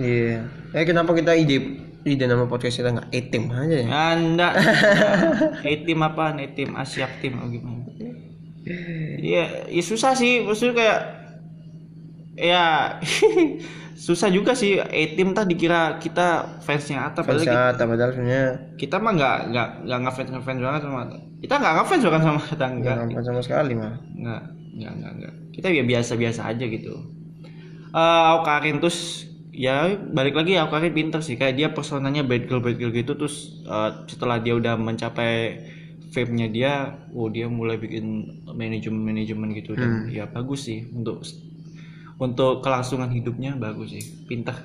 [0.00, 3.86] iya eh kenapa kita ide ide nama podcast kita nggak team aja ya?
[4.14, 4.48] Anda
[5.66, 6.38] A-team apaan?
[6.38, 7.82] A-team Asiap team atau gimana?
[9.22, 11.00] Iya, ya susah sih, maksudnya kayak
[12.38, 12.64] ya
[14.06, 14.78] susah juga sih.
[14.78, 18.46] A-team tadi dikira kita fansnya Atta padahal Fansnya Atta padahal sebenarnya
[18.78, 21.00] kita mah nggak nggak nggak ngefans ngefans banget sama
[21.42, 22.96] kita nggak ngefans bahkan sama Atta nggak enggak.
[23.02, 23.94] nampak sama sekali mah.
[24.14, 24.42] Nggak
[24.78, 25.34] nggak nggak nggak.
[25.58, 26.94] Kita ya biasa biasa aja gitu.
[27.94, 31.40] Eh Aukarin terus ya balik lagi Aukarin pinter sih.
[31.40, 35.64] Kayak dia personanya bad girl bad girl gitu terus eh, setelah dia udah mencapai
[36.12, 36.72] fame-nya dia
[37.16, 40.84] oh dia mulai bikin manajemen manajemen gitu dan ya bagus sih.
[40.92, 41.24] Untuk
[42.20, 44.04] untuk kelangsungan hidupnya bagus sih.
[44.28, 44.60] Pintar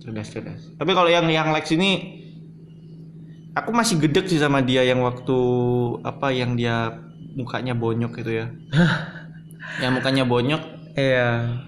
[0.00, 2.22] cerdas cerdas tapi kalau yang yang Lex ini
[3.58, 5.38] aku masih gedek sih sama dia yang waktu
[6.06, 7.02] apa yang dia
[7.36, 8.46] mukanya bonyok gitu ya.
[9.76, 10.62] Yang mukanya bonyok.
[10.96, 11.60] Iya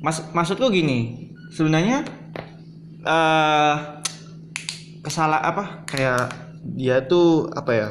[0.00, 2.04] mas maksudku gini sebenarnya
[3.04, 3.76] eh
[5.00, 6.28] kesalah apa kayak
[6.76, 7.88] dia tuh apa ya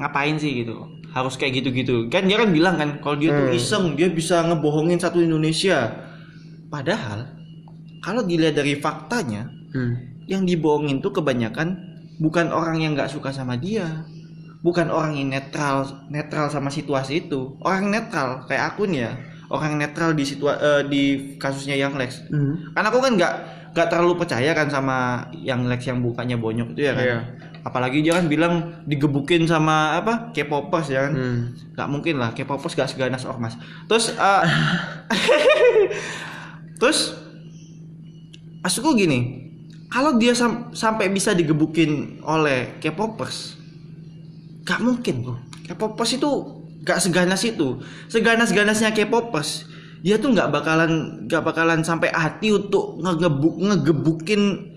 [0.00, 0.88] ngapain sih gitu?
[1.12, 2.08] Harus kayak gitu-gitu.
[2.08, 5.92] Kan dia kan bilang kan kalau dia tuh iseng dia bisa ngebohongin satu Indonesia.
[6.72, 7.36] Padahal
[8.00, 10.24] kalau dilihat dari faktanya hmm.
[10.30, 11.76] yang dibohongin tuh kebanyakan
[12.16, 14.04] bukan orang yang nggak suka sama dia.
[14.60, 17.56] Bukan orang yang netral netral sama situasi itu.
[17.64, 19.12] Orang netral kayak aku nih ya
[19.50, 21.02] orang netral di situa eh, di
[21.36, 22.70] kasusnya yang Lex Hmm.
[22.70, 23.34] karena aku kan nggak
[23.70, 24.96] nggak terlalu percaya kan sama
[25.36, 27.18] yang Lex yang bukannya bonyok itu ya kan Iya.
[27.60, 31.40] apalagi dia kan bilang digebukin sama apa K-popers ya kan Hmm.
[31.74, 34.42] nggak mungkin lah K-popers gak seganas ormas terus eh,
[36.78, 37.14] terus
[38.60, 39.50] maksudku gini
[39.86, 43.58] kalau dia sam- sampai bisa digebukin oleh K-popers
[44.62, 46.30] gak mungkin bro K-popers itu
[46.80, 47.80] gak seganas itu.
[48.06, 49.66] Seganas-ganasnya K-popers
[50.00, 50.92] dia tuh nggak bakalan
[51.28, 54.72] nggak bakalan sampai hati untuk ngegebuk ngegebukin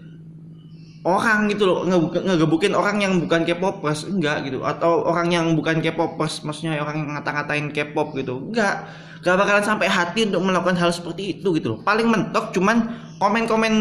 [1.03, 1.83] orang gitu loh.
[1.83, 4.63] Nge- ngegebukin orang yang bukan K-popers enggak gitu.
[4.63, 8.51] Atau orang yang bukan K-popers maksudnya orang yang ngata-ngatain K-pop gitu.
[8.51, 8.87] Enggak
[9.19, 11.79] enggak bakalan sampai hati untuk melakukan hal seperti itu gitu loh.
[11.83, 13.73] Paling mentok cuman komen-komen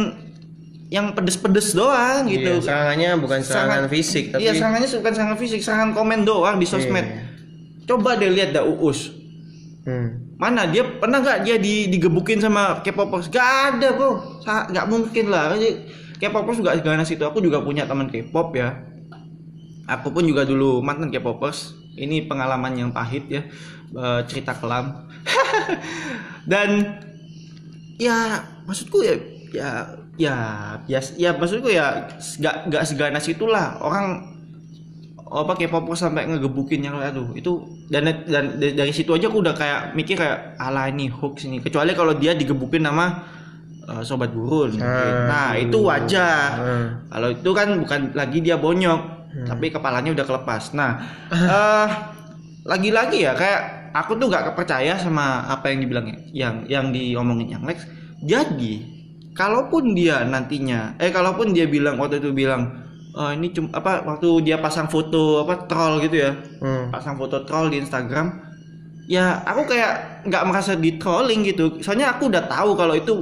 [0.93, 2.61] yang pedes-pedes doang gitu.
[2.61, 6.57] Iya, serangannya bukan serangan Serangan- fisik tapi iya serangannya bukan serangan fisik serangan komen doang
[6.61, 7.03] di sosmed.
[7.03, 7.19] Iya.
[7.93, 9.21] Coba deh lihat dah Uus.
[9.83, 10.39] Hmm.
[10.39, 14.43] mana dia pernah nggak dia di, digebukin sama K-popers gak ada bro.
[14.47, 15.59] Nggak mungkin lah.
[16.23, 18.79] K-popers juga seganas itu aku juga punya teman K-pop ya.
[19.91, 23.43] Aku pun juga dulu mantan K-popers ini pengalaman yang pahit ya.
[23.93, 25.11] Eh, cerita kelam.
[26.51, 26.99] Dan
[27.99, 29.15] ya maksudku ya
[29.53, 29.71] ya
[30.17, 30.35] ya
[30.89, 34.32] bias ya maksudku ya nggak nggak seganas itulah orang
[35.33, 39.57] apa K-popers sampai ngegebukin yang aduh itu dan dan dari, dari situ aja aku udah
[39.57, 41.65] kayak mikir kayak ala ini hoax ini.
[41.65, 43.25] Kecuali kalau dia digebukin sama
[43.89, 46.49] eh, sobat gurun Ah, nah itu wajar.
[46.61, 46.89] Hmm.
[47.09, 49.01] kalau itu kan bukan lagi dia bonyok
[49.49, 50.77] tapi kepalanya udah kelepas.
[50.77, 50.91] Nah
[51.33, 51.89] eh
[52.63, 57.65] lagi-lagi ya kayak aku tuh gak percaya sama apa yang dibilang yang yang diomongin yang
[57.65, 57.89] Lex.
[58.23, 58.85] Jadi
[59.33, 64.29] kalaupun dia nantinya eh kalaupun dia bilang waktu itu bilang oh, ini cuma apa waktu
[64.43, 66.33] dia pasang foto apa troll gitu ya.
[66.59, 66.89] Hmm.
[66.89, 68.51] pasang foto troll di Instagram.
[69.05, 71.81] Ya aku kayak nggak merasa di trolling gitu.
[71.81, 73.15] Soalnya aku udah tahu kalau itu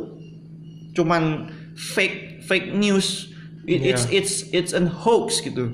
[0.93, 3.31] cuman fake fake news.
[3.65, 4.15] It- it's Iya.
[4.15, 5.71] it's it's an hoax gitu.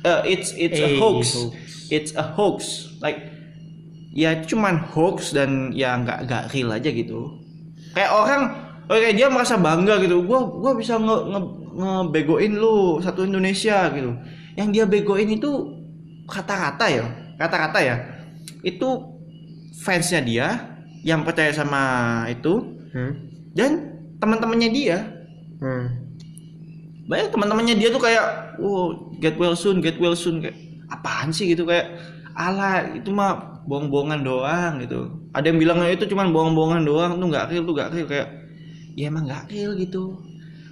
[0.00, 1.34] Uh, it's it's a Eh, hoax.
[1.34, 1.54] hoax.
[1.90, 2.58] it's a hoax.
[2.98, 3.18] Like
[4.12, 7.34] ya cuman hoax dan ya nggak nggak real aja gitu.
[7.92, 8.42] Kayak orang
[8.88, 10.24] oke dia merasa bangga gitu.
[10.24, 11.40] Gua gua bisa nge, nge,
[11.78, 14.10] ngebegoin lu satu Indonesia gitu.
[14.58, 15.50] Yang dia begoin itu
[16.26, 17.04] kata-kata ya
[17.38, 17.96] kata-kata ya.
[18.66, 19.14] Itu
[19.78, 20.48] fansnya dia
[21.06, 23.12] yang percaya sama itu Hmm.
[23.52, 24.98] dan teman-temannya dia.
[25.60, 26.08] Hmm.
[27.08, 30.44] banyak teman-temannya dia tuh kayak wow get well soon get well soon.
[30.44, 30.56] Kayak
[30.92, 31.48] apaan sih?
[31.52, 31.96] Gitu kayak
[32.36, 35.08] ala itu mah bohong-bohongan doang gitu.
[35.32, 38.06] Ada yang bilang itu cuman bohong-bohongan doang tuh nggak real tuh nggak real.
[38.08, 38.28] Kayak
[38.98, 40.02] ya emang nggak real gitu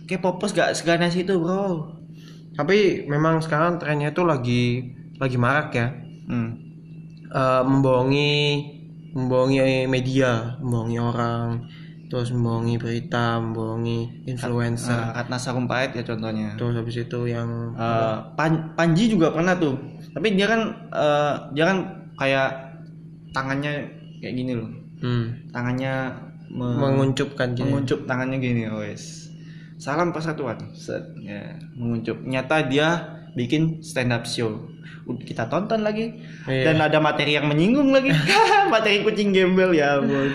[0.07, 1.95] kayak popos gak seganas itu bro
[2.57, 4.65] Tapi memang sekarang trennya itu lagi
[5.21, 5.87] lagi marak ya.
[6.29, 6.49] hmm.
[7.37, 8.33] Eh, membohongi
[9.17, 11.49] membohongi media, membohongi orang,
[12.09, 14.93] terus membohongi berita, membohongi influencer.
[14.93, 19.77] Nah, Ratna Sarumpait ya contohnya Terus habis itu yang Eh, Pan- Panji juga pernah tuh
[20.17, 20.61] tapi dia kan
[20.97, 21.79] eh, dia kan
[22.17, 22.49] kayak
[23.37, 23.73] tangannya
[24.25, 24.71] kayak gini loh
[25.05, 25.93] hmm, tangannya
[26.51, 27.67] menguncupkan gini.
[27.69, 29.29] menguncup tangannya gini wes
[29.77, 32.89] salam persatuan set ya menguncup nyata dia
[33.37, 34.65] bikin stand up show
[35.23, 36.19] kita tonton lagi
[36.49, 36.73] Iya.
[36.73, 38.11] dan ada materi yang menyinggung lagi
[38.73, 40.33] materi kucing gembel ya ampun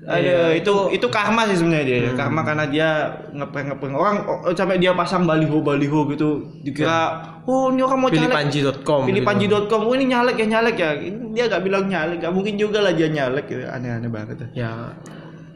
[0.00, 2.12] Aduh, Iya, itu itu karma sih sebenarnya dia.
[2.16, 2.88] Karma karena dia
[3.36, 6.40] ngeprank ngeprank orang oh, sampai dia pasang baliho baliho gitu.
[6.64, 8.32] Dikira, oh ini orang mau caleg.
[8.32, 9.76] Pilihpanji.com Pilih gitu.
[9.76, 10.90] Oh ini nyalek ya nyalek ya.
[11.36, 13.62] Dia gak bilang nyalek, gak mungkin juga lah dia nyalek gitu.
[13.68, 14.40] Aneh-aneh banget.
[14.56, 14.88] ya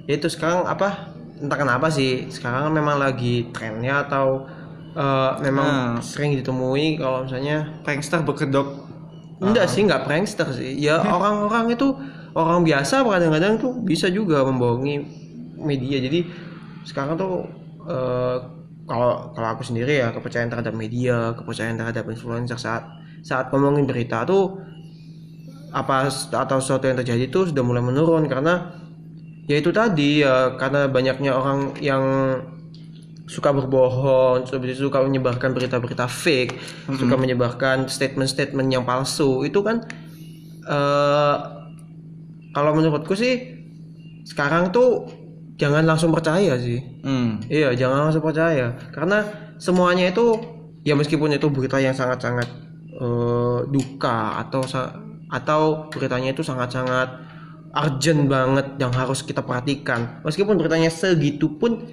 [0.07, 1.13] itu sekarang apa?
[1.41, 4.47] Entah kenapa sih sekarang memang lagi trennya atau
[4.95, 6.05] eh, memang Nah.
[6.05, 8.87] sering ditemui kalau misalnya Prankster berkedok.
[9.43, 10.79] enggak sih nggak prankster sih.
[10.79, 11.91] Ya orang-orang itu
[12.33, 14.95] orang biasa kadang-kadang tuh bisa juga membohongi
[15.61, 15.99] media.
[16.01, 16.23] Jadi
[16.87, 17.43] sekarang tuh
[17.85, 18.37] eh,
[18.87, 22.85] kalau kalau aku sendiri ya kepercayaan terhadap media kepercayaan terhadap influencer saat
[23.25, 24.61] saat ngomongin berita tuh
[25.75, 28.31] apa atau sesuatu yang terjadi tuh sudah mulai menurun.
[28.31, 28.84] Karena
[29.45, 32.03] ya itu tadi ya karena banyaknya orang yang
[33.25, 34.45] suka berbohong,
[34.77, 36.61] suka menyebarkan berita-berita fake,
[36.93, 39.49] suka menyebarkan statement-statement yang palsu.
[39.49, 39.81] Itu kan
[40.65, 41.37] eh
[42.55, 43.65] kalau menurutku sih
[44.29, 45.09] sekarang tuh
[45.57, 46.81] jangan langsung percaya sih.
[47.01, 47.41] Hmm.
[47.49, 49.25] Iya, jangan langsung percaya karena
[49.57, 50.37] semuanya itu
[50.85, 52.49] ya meskipun itu berita yang sangat-sangat
[52.93, 54.63] eh, duka atau
[55.33, 57.09] atau beritanya itu sangat-sangat
[57.77, 60.21] urgent banget yang harus kita perhatikan.
[60.23, 61.85] Meskipun beritanya segitu pun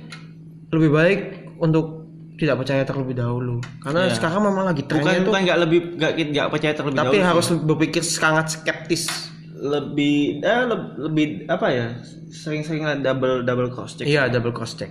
[0.70, 1.20] lebih baik
[1.58, 2.02] untuk
[2.34, 4.18] tidak percaya terlebih dahulu karena Iya.
[4.18, 7.30] sekarang memang lagi Bukan trennya itu bukan nggak lebih nggak nggak percaya terlebih tapi dahulu.
[7.30, 9.06] harus berpikir sangat skeptis.
[9.54, 11.88] lebih eh, leb- lebih apa ya?
[12.28, 14.10] Sering-sering double double cross check.
[14.10, 14.90] Iya, double cross check.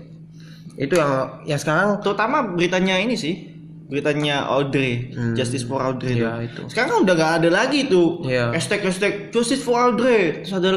[0.76, 1.10] Itu yang
[1.44, 3.59] yang sekarang Terutama beritanya ini sih.
[3.90, 6.62] Beritanya Audrey, Justice for Audrey Iya, itu.
[6.62, 6.70] itu.
[6.70, 8.22] Sekarang kan udah nggak ada lagi tuh.
[8.22, 8.54] Iya.
[8.54, 10.46] Hashtag hashtag Justice for Audrey.
[10.46, 10.70] Terus ada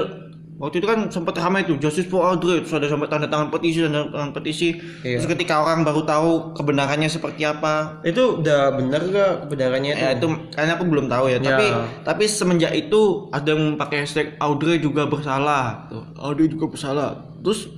[0.58, 2.66] waktu itu kan sempat ramai tuh Justice for Audrey.
[2.66, 4.74] Terus ada sampai tanda tangan petisi, tanda tangan petisi.
[5.06, 5.22] Iya.
[5.22, 10.02] Terus ketika orang baru tahu kebenarannya seperti apa, itu udah bener gak kebenarannya itu?
[10.02, 11.38] Ya itu karena aku belum tahu ya.
[11.38, 11.54] Ya.
[11.54, 11.66] Tapi
[12.02, 15.86] tapi semenjak itu ada yang pakai hashtag Audrey juga bersalah.
[15.86, 17.30] Tuh, Audrey juga bersalah.
[17.46, 17.70] Terus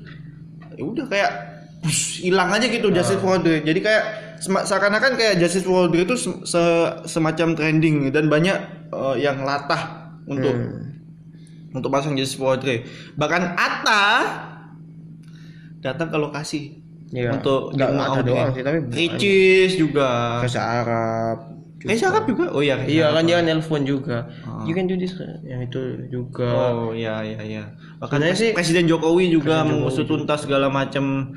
[0.80, 1.32] ya udah kayak
[2.24, 3.60] hilang aja gitu Justice for Audrey.
[3.62, 4.04] Jadi kayak
[4.46, 6.44] seakan-akan kayak Justice Audrey itu se-
[7.04, 8.58] semacam trending dan banyak
[8.90, 10.54] eh, yang latah untuk
[11.72, 12.86] untuk pasang Justice Audrey.
[13.14, 14.06] Bahkan Atta
[15.80, 16.62] datang ke lokasi
[17.08, 17.32] Iya.
[17.32, 18.28] untuk Nggak Audrey.
[18.28, 20.42] doang sih, tapi Ricis juga.
[20.42, 21.38] Bahasa Arab.
[21.86, 22.46] Arab juga?
[22.50, 22.82] Oh iya.
[22.82, 24.26] Iya kan dia nelpon juga.
[24.42, 24.66] Ah.
[24.66, 25.80] You can do this yang itu
[26.10, 26.50] juga.
[26.50, 27.64] Oh iya iya iya.
[28.02, 31.30] Pres- sih Presiden Jokowi juga mengusut tuntas segala macam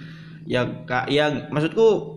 [0.49, 2.17] ya kak ya maksudku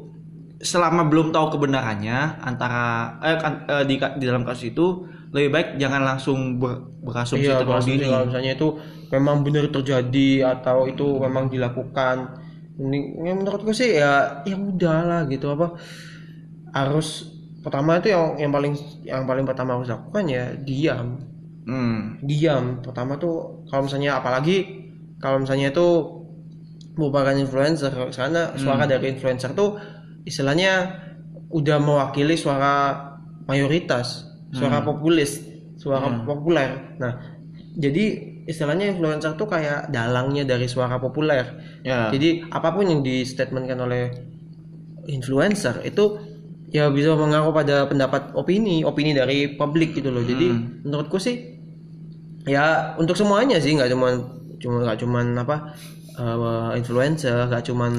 [0.62, 5.68] selama belum tahu kebenarannya antara eh, kan- eh, di, di dalam kasus itu lebih baik
[5.82, 8.06] jangan langsung ber, berasumsi Iya, terlalu dini.
[8.08, 8.68] kalau misalnya itu
[9.10, 12.16] memang benar terjadi atau itu memang dilakukan.
[12.82, 15.78] Ini menurutku sih ya ya udahlah gitu apa
[16.72, 17.30] harus
[17.62, 18.74] pertama itu yang yang paling
[19.06, 21.20] yang paling pertama harus lakukan ya diam
[21.62, 22.18] Hmm.
[22.26, 24.66] diam pertama tuh kalau misalnya apalagi
[25.22, 25.88] kalau misalnya itu
[26.98, 29.78] merupakan influencer karena suara dari influencer tuh
[30.24, 31.02] istilahnya
[31.52, 32.96] udah mewakili suara
[33.46, 35.42] mayoritas suara populis
[35.80, 37.14] suara populer nah
[37.76, 41.46] jadi istilahnya influencer tuh kayak dalangnya dari suara populer.
[41.86, 42.10] Ya.
[42.10, 44.12] Jadi apa pun yang di statementkan oleh
[45.06, 46.18] influencer itu
[46.72, 50.24] ya bisa mengaruh pada pendapat opini, opini dari publik gitu loh.
[50.26, 50.48] Jadi
[50.84, 51.60] menurutku sih
[52.50, 54.14] ya untuk semuanya sih nggak cuman
[54.58, 55.58] cuma nggak cuman apa
[56.18, 57.94] eh, influencer, nggak cuman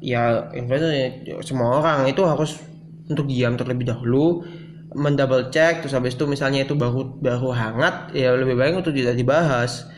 [0.00, 1.08] ya influencer ya,
[1.42, 2.58] semua orang itu harus
[3.08, 4.44] untuk diam terlebih dahulu
[4.96, 9.16] mendouble check terus habis itu misalnya itu baru baru hangat ya lebih baik untuk tidak
[9.16, 9.88] dibahas.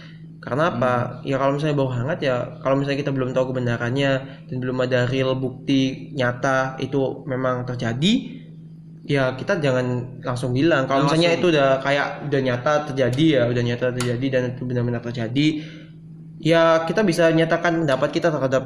[0.41, 1.21] Karena apa?
[1.21, 4.13] Ya kalau misalnya baru hangat ya kalau misalnya kita belum tahu kebenarannya
[4.49, 8.41] dan belum ada real bukti nyata itu memang terjadi
[9.05, 10.89] ya kita jangan langsung bilang.
[10.89, 15.05] Kalau misalnya itu udah kayak udah nyata terjadi ya udah nyata terjadi dan itu benar-benar
[15.05, 15.47] terjadi
[16.41, 18.65] ya kita bisa nyatakan pendapat kita terhadap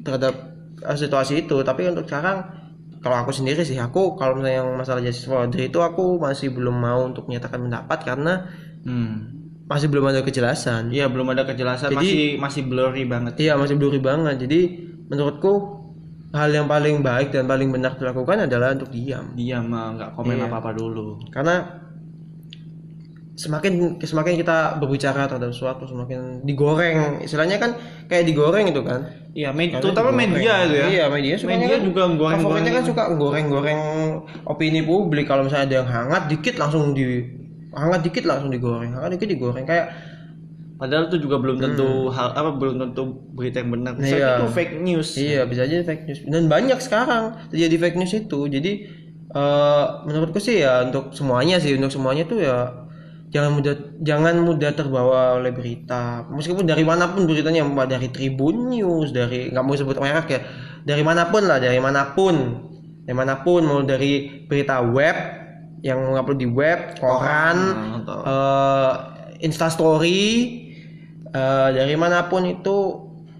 [0.00, 0.49] terhadap
[0.82, 2.44] situasi itu tapi untuk sekarang
[2.98, 6.50] kalau aku sendiri sih aku kalau misalnya yang masalah justice for Audrey itu aku masih
[6.50, 8.34] belum mau untuk menyatakan pendapat karena
[8.80, 9.28] Hmm.
[9.66, 13.36] masih belum ada kejelasan Iya belum ada kejelasan Jadi- masih masih blurry banget.
[13.38, 14.60] iya masih blurry banget jadi
[15.06, 15.52] menurutku
[16.30, 20.32] hal yang paling baik dan paling benar dilakukan adalah untuk diam Dia mah nggak komen
[20.34, 20.46] Iya.
[20.46, 21.18] apa-apa dulu.
[21.28, 21.56] karena
[23.40, 27.72] semakin semakin kita berbicara terhadap sesuatu semakin digoreng istilahnya kan
[28.04, 30.28] kayak digoreng itu kan Iya, med- terutama digoreng.
[30.34, 30.86] media itu ya.
[30.86, 32.36] iya media Media kan, juga goreng-goreng.
[32.38, 33.80] favoritnya kan suka goreng-goreng
[34.44, 37.24] opini publik kalau misalnya ada yang hangat dikit langsung di
[37.72, 39.88] hangat dikit langsung digoreng hangat dikit digoreng kayak
[40.76, 43.92] Padahal itu juga belum tentu hal apa belum tentu berita yang benar.
[43.94, 44.16] Bisa Hmm.
[44.16, 44.30] Iya.
[44.34, 45.08] itu fake news.
[45.14, 48.72] Iya bisa aja fake news dan banyak sekarang terjadi fake news itu jadi
[49.30, 52.56] eh, menurutku sih ya untuk semuanya sih untuk semuanya tuh ya
[53.30, 56.26] jangan mudah jangan mudah terbawa oleh berita.
[56.28, 60.40] Meskipun dari mana pun beritanya mau dari Tribun News dari nggak mau sebut merek ya.
[60.82, 62.34] Dari mana pun lah dari mana pun
[63.06, 65.16] dari mana pun mau dari berita web
[65.80, 67.56] yang mengupload di web koran
[68.04, 68.92] atau- eh
[69.40, 70.26] instastory
[71.30, 72.76] eh, dari mana pun itu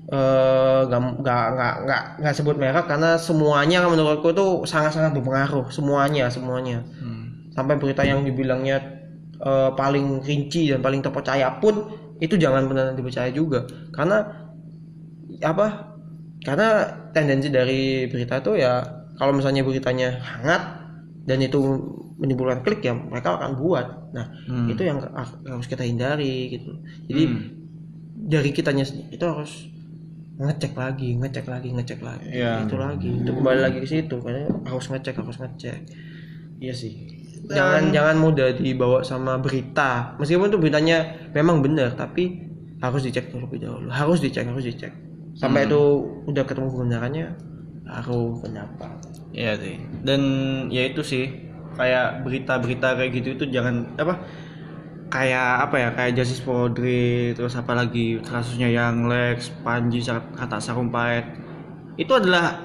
[0.06, 5.66] eh, nggak nggak nggak nggak nggak sebut merek karena semuanya menurutku tuh sangat sangat berpengaruh.
[5.68, 6.86] Semuanya semuanya.
[6.98, 7.18] Hmm.
[7.50, 8.99] sampai berita yang dibilangnya
[9.40, 11.74] eh, paling rinci dan paling terpercaya pun
[12.18, 14.20] itu jangan benar dipercaya juga karena
[15.40, 15.96] apa
[16.40, 16.68] karena
[17.10, 18.80] tendensi dari berita itu ya
[19.16, 20.62] kalau misalnya beritanya hangat
[21.24, 21.60] dan itu
[22.16, 24.66] menimbulkan klik ya mereka akan buat nah Hmm.
[24.66, 26.76] itu yang ha- harus kita hindari gitu
[27.06, 27.40] jadi Hmm.
[28.26, 29.68] dari kitanya itu harus
[30.36, 32.64] ngecek lagi ngecek lagi ngecek lagi Iya.
[32.64, 35.80] itu lagi itu kembali lagi ke situ karena harus ngecek harus ngecek
[36.60, 37.19] Iya sih.
[37.48, 40.18] Jangan jangan mudah dibawa sama berita.
[40.20, 43.88] Meskipun tuh beritanya memang benar tapi harus dicek terlebih dahulu.
[43.88, 44.92] Harus dicek harus dicek.
[45.38, 45.80] Sampai itu
[46.28, 47.26] udah ketemu kebenarannya
[47.86, 48.90] baru pendapat
[49.30, 49.76] Iya sih.
[50.02, 50.20] Dan
[50.74, 51.30] ya itu sih
[51.78, 54.18] kayak berita-berita kayak gitu itu jangan apa
[55.10, 60.58] kayak apa ya kayak Justice for Audrey terus apa lagi kasusnya yang Lex Panji kata
[60.58, 61.26] Sarumpait.
[61.94, 62.58] Itu adalah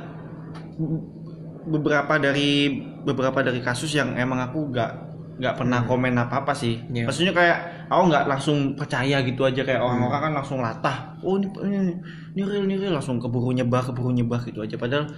[1.65, 2.69] beberapa dari
[3.03, 4.91] beberapa dari kasus yang emang aku nggak
[5.35, 6.79] nggak pernah komen apa apa sih.
[6.87, 7.11] Iya.
[7.11, 7.57] maksudnya kayak
[7.91, 11.17] aku nggak langsung percaya gitu aja kayak orang-orang kan langsung latah.
[11.19, 11.93] Oh ini ini
[12.37, 12.95] ini real ini real.
[12.95, 14.79] Langsung keburu nyebar keburu nyebar gitu aja.
[14.79, 15.11] Padahal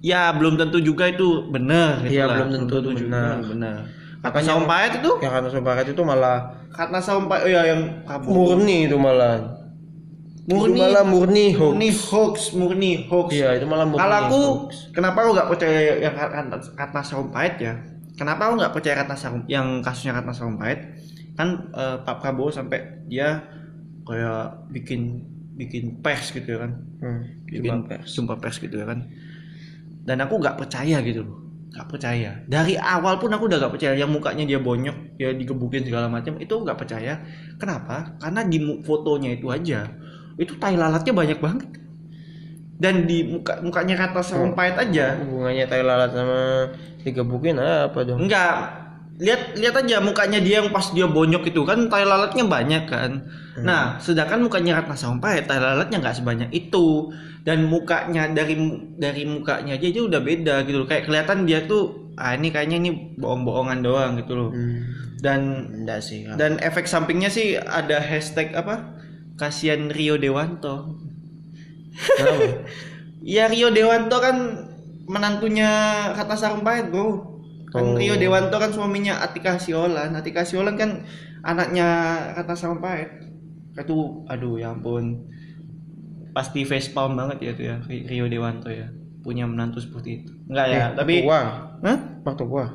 [0.00, 2.34] ya belum tentu juga itu benar gitu Iya, lah.
[2.40, 3.36] belum tentu itu juga benar.
[3.44, 3.76] benar.
[4.22, 5.12] Kata Sarumpait itu?
[5.22, 6.38] Ya karena Sobarat itu malah
[6.72, 7.80] kata Sarumpait oh ya yang
[8.26, 9.38] murni itu malah
[10.46, 10.78] Murni.
[10.78, 14.40] itu malah murni hoax murni hoax murni hoax iya itu malah murni Kalau aku,
[14.70, 14.70] hoax.
[14.94, 17.74] kenapa aku nggak percaya yang Ratna, Sarumpait ya?
[18.14, 20.78] Kenapa aku nggak percaya Ratna Sarum, yang kasusnya Ratna Sarumpait?
[21.34, 22.78] Kan eh, Pak Prabowo sampai
[23.10, 23.42] dia
[24.06, 25.26] kayak bikin
[25.58, 26.72] bikin pers gitu ya kan?
[27.02, 28.08] Hmm, Bikin jumpa pers.
[28.14, 29.02] jumpa pers gitu ya kan?
[30.06, 31.36] Dan aku nggak percaya gitu loh,
[31.74, 32.30] nggak percaya.
[32.46, 33.98] Dari awal pun aku udah nggak percaya.
[33.98, 37.18] Yang mukanya dia bonyok, dia digebukin segala macam, itu nggak percaya.
[37.58, 38.14] Kenapa?
[38.16, 39.90] Karena di fotonya itu aja,
[40.36, 41.68] itu tai lalatnya banyak banget.
[42.76, 46.40] Dan di muka mukanya Ratna Sarumpait aja, hubungannya tai lalat sama
[47.00, 48.84] digebukin apa dong Enggak.
[49.16, 53.24] Lihat lihat aja mukanya dia yang pas dia bonyok itu kan tai lalatnya banyak kan.
[53.64, 57.16] Nah, sedangkan mukanya Ratna Sarumpait tai lalatnya nggak sebanyak itu.
[57.46, 58.58] Dan mukanya dari
[59.00, 60.88] dari mukanya aja dia udah beda gitu loh.
[60.90, 64.50] Kayak kelihatan dia tuh ah ini kayaknya ini bohong-bohongan doang gitu loh.
[64.52, 65.16] hmm.
[65.16, 65.40] Dan
[65.80, 66.36] enggak sih Kak.
[66.36, 69.00] dan efek sampingnya sih ada hashtag apa?
[69.36, 70.96] Kasihan Rio Dewanto.
[71.94, 72.44] Kenapa?
[73.26, 74.36] Ya Rio Dewanto kan
[75.10, 75.66] menantunya
[76.14, 77.34] Ratna Sarumpait bro
[77.66, 77.98] kan Oh.
[77.98, 81.02] Rio Dewanto kan suaminya Atika Siolan Atika Siolan kan
[81.42, 81.88] anaknya
[82.38, 83.10] Ratna Sarumpait
[83.74, 85.26] itu aduh ya ampun
[86.30, 87.76] pasti facepalm banget ya tuh ya
[88.06, 88.94] Rio Dewanto ya
[89.26, 91.40] punya menantu seperti itu enggak ya Eh, tapi tua
[91.82, 91.98] Hah?
[92.22, 92.66] waktu gua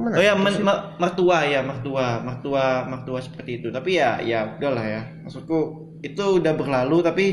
[0.00, 3.68] kok Oh ya men- me- mertua ya mertua mertua mertua seperti itu.
[3.68, 5.02] Tapi ya ya udahlah ya.
[5.20, 5.58] Maksudku
[5.98, 7.26] itu udah berlalu tapi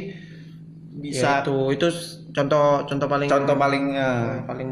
[0.96, 1.88] bisa bisa itu itu
[2.32, 4.70] contoh contoh paling contoh paling eh, paling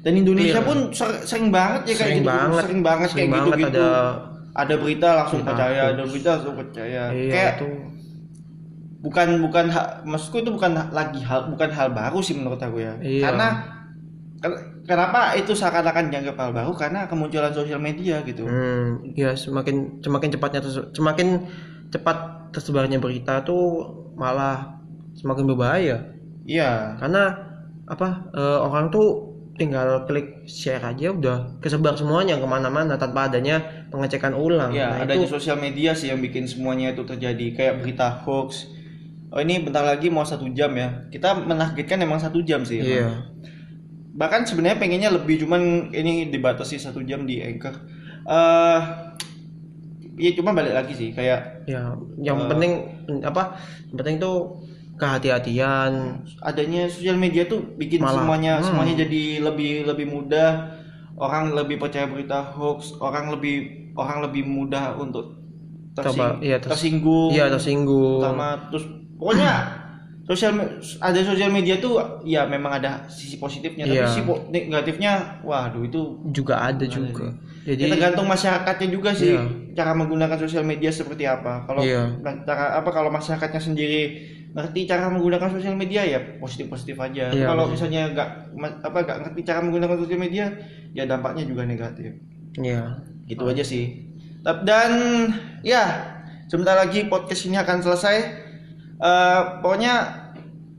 [0.00, 0.66] dan Indonesia Clear.
[0.66, 2.62] pun ser- sering banget ya kayak Sering gitu banget.
[2.64, 3.68] sering banget Sering kayak banget gitu.
[3.68, 4.16] gitu ada-
[4.56, 7.02] ada berita langsung Berita percaya ada berita langsung percaya.
[7.10, 7.68] Iya kayak itu.
[8.98, 9.64] bukan bukan
[10.04, 12.96] maksudku itu bukan lagi hal bukan hal baru sih menurut aku ya.
[12.98, 13.22] Iya.
[13.22, 13.48] karena
[14.84, 18.44] kenapa itu seakan-akan dianggap hal baru karena kemunculan sosial media gitu.
[18.44, 20.60] Hmm, ya semakin semakin cepatnya
[20.92, 21.28] semakin
[21.90, 24.80] cepat tersebarnya berita tuh malah
[25.16, 25.96] semakin berbahaya.
[26.46, 27.00] Iya.
[27.00, 27.32] Karena
[27.86, 33.88] apa eh, orang tuh tinggal klik share aja udah kesebar semuanya ke mana-mana tanpa adanya
[33.88, 34.70] pengecekan ulang.
[34.70, 37.56] Ya nah, adanya itu sosial media sih yang bikin semuanya itu terjadi.
[37.56, 38.68] Kayak berita hoax.
[39.32, 41.08] Oh ini bentar lagi mau satu jam ya.
[41.08, 42.84] Kita menargetkan emang satu jam sih.
[42.84, 43.32] Emang.
[44.16, 45.62] Bahkan sebenarnya pengennya lebih cuman
[45.92, 47.76] ini dibatasi satu jam di anchor.
[48.24, 48.80] Eh
[50.16, 52.48] ya cuma balik lagi sih kayak ya yang Eh.
[52.48, 52.72] penting
[53.22, 54.56] apa yang penting tuh
[54.96, 56.24] kehati-hatian.
[56.40, 58.64] Adanya sosial media tuh bikin Malah, semuanya hmm.
[58.64, 60.72] semuanya jadi lebih lebih mudah.
[61.16, 63.56] Orang lebih percaya berita hoax orang lebih
[63.96, 65.32] orang lebih mudah untuk
[65.92, 67.32] tersing- Coba, iya, ters- tersinggung.
[67.32, 68.20] iya tersinggung.
[68.20, 68.84] Sama terus
[69.16, 69.52] pokoknya
[70.26, 70.58] sosial
[70.98, 73.94] ada sosial media tuh ya memang ada sisi positifnya Iya.
[73.94, 77.30] tapi sisi po- negatifnya waduh itu juga ada juga
[77.62, 79.42] Ya, jadi tergantung masyarakatnya juga sih Iya.
[79.74, 81.66] cara menggunakan sosial media seperti apa.
[81.66, 82.14] Kalau Iya.
[82.42, 84.02] cara apa kalau masyarakatnya sendiri
[84.54, 87.26] ngerti cara menggunakan sosial media ya positif positif aja.
[87.28, 88.28] Iya, kalau misalnya nggak
[88.86, 90.46] apa nggak ngerti cara menggunakan sosial media
[90.90, 92.14] ya dampaknya juga negatif.
[92.54, 94.06] ya Gitu aja sih.
[94.42, 94.90] Dan
[95.60, 95.82] ya
[96.46, 98.45] sebentar lagi podcast ini akan selesai.
[98.96, 99.94] Eh, pokoknya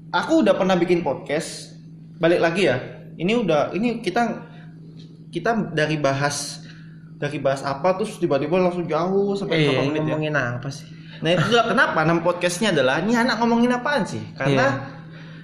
[0.10, 1.78] aku udah pernah bikin podcast.
[2.18, 2.78] Balik lagi ya.
[3.14, 4.46] Ini udah ini kita
[5.30, 6.62] kita dari bahas
[7.14, 10.06] dari bahas apa terus tiba-tiba langsung jauh sampai eh berapa menit ya.
[10.08, 10.86] ngomongin apa sih
[11.18, 14.22] Nah itu juga kenapa nama podcastnya adalah ini anak ngomongin apaan sih?
[14.34, 14.94] Karena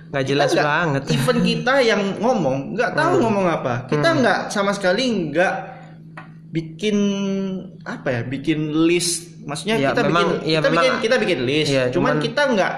[0.07, 3.21] nggak kita jelas nggak- banget Even kita yang ngomong nggak tahu Hmm.
[3.25, 3.73] ngomong apa.
[3.87, 4.19] Kita Hmm.
[4.21, 5.03] nggak sama sekali
[5.33, 5.53] nggak
[6.49, 6.97] bikin
[7.81, 8.21] apa ya?
[8.21, 9.32] Bikin list.
[9.43, 11.69] Maksudnya Ya, kita memang- bikin ya, kita memang- bikin kita bikin list.
[11.69, 12.73] Iya, cuman, cuman- kita nggak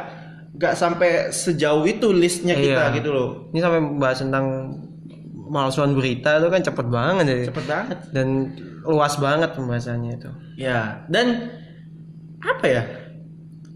[0.56, 2.96] nggak sampai sejauh itu listnya kita Iya.
[2.96, 3.30] gitu loh.
[3.52, 4.72] ini sampai bahas tentang
[5.46, 7.98] malsuan berita itu kan cepet banget ya Cepet banget.
[8.10, 8.28] dan
[8.82, 11.52] luas banget pembahasannya itu Ya, dan
[12.40, 12.82] apa ya?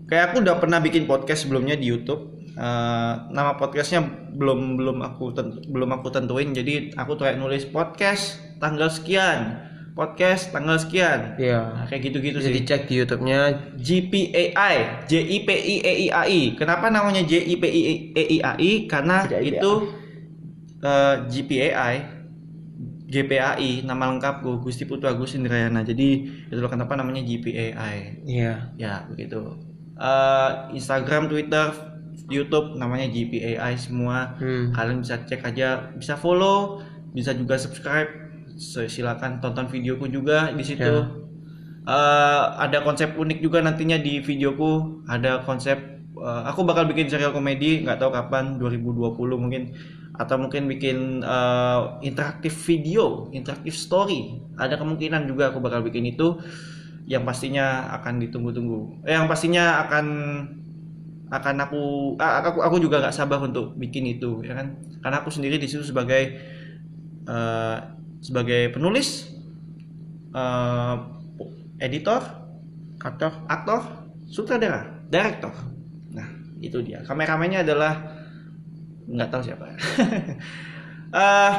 [0.05, 2.31] Kayak aku udah pernah bikin podcast sebelumnya di YouTube.
[2.49, 6.49] Eh, nama podcastnya belum belum aku tent- belum aku tentuin.
[6.49, 9.59] Jadi aku kayak nulis podcast tanggal sekian,
[10.00, 11.36] podcast tanggal sekian.
[11.36, 11.60] Nah, iya
[11.91, 12.56] kayak gitu-gitu sih.
[12.56, 16.56] dicek di YouTube-nya GPAI, J I P I E I A I.
[16.56, 17.82] Kenapa namanya J I P I
[18.16, 18.72] E I A I?
[18.88, 19.43] Karena JIPAI.
[19.52, 19.72] itu
[20.80, 21.95] eh, GPAI,
[23.12, 25.84] GPAI nama lengkapku Gusti Putu Agus Indrayana.
[25.84, 28.24] Jadi itulah kenapa namanya GPAI.
[28.24, 29.60] iya Ya begitu.
[30.00, 31.76] Eh, Instagram, Twitter,
[32.32, 34.39] YouTube namanya GPAI semua.
[34.39, 34.72] hmm.
[34.72, 36.80] Kalian bisa cek aja, bisa follow,
[37.12, 38.28] bisa juga subscribe.
[38.60, 40.84] So, silakan tonton videoku juga di situ.
[40.84, 41.07] Ya.
[41.88, 45.01] Eh, ada konsep unik juga nantinya di videoku.
[45.07, 45.80] Ada konsep
[46.20, 49.64] eh, aku bakal bikin serial komedi, nggak tahu kapan 2020 mungkin
[50.20, 54.43] atau mungkin bikin eh, interaktif video, interaktif story.
[54.60, 56.36] Ada kemungkinan juga aku bakal bikin itu
[57.07, 59.07] yang pastinya akan ditunggu-tunggu.
[59.07, 60.05] Eh, yang pastinya akan
[61.30, 61.82] akan aku
[62.18, 65.86] aku aku juga nggak sabar untuk bikin itu ya kan karena aku sendiri di situ
[65.86, 66.41] sebagai
[67.30, 67.78] eh,
[68.20, 69.32] sebagai penulis
[70.32, 70.95] eh,
[71.80, 72.22] editor
[72.99, 73.82] aktor aktor
[74.28, 75.55] sutradara direktor
[76.11, 76.28] nah
[76.59, 76.99] itu dia.
[77.07, 77.93] Kameramennya adalah
[79.07, 79.65] nggak tahu siapa.
[81.09, 81.53] Eh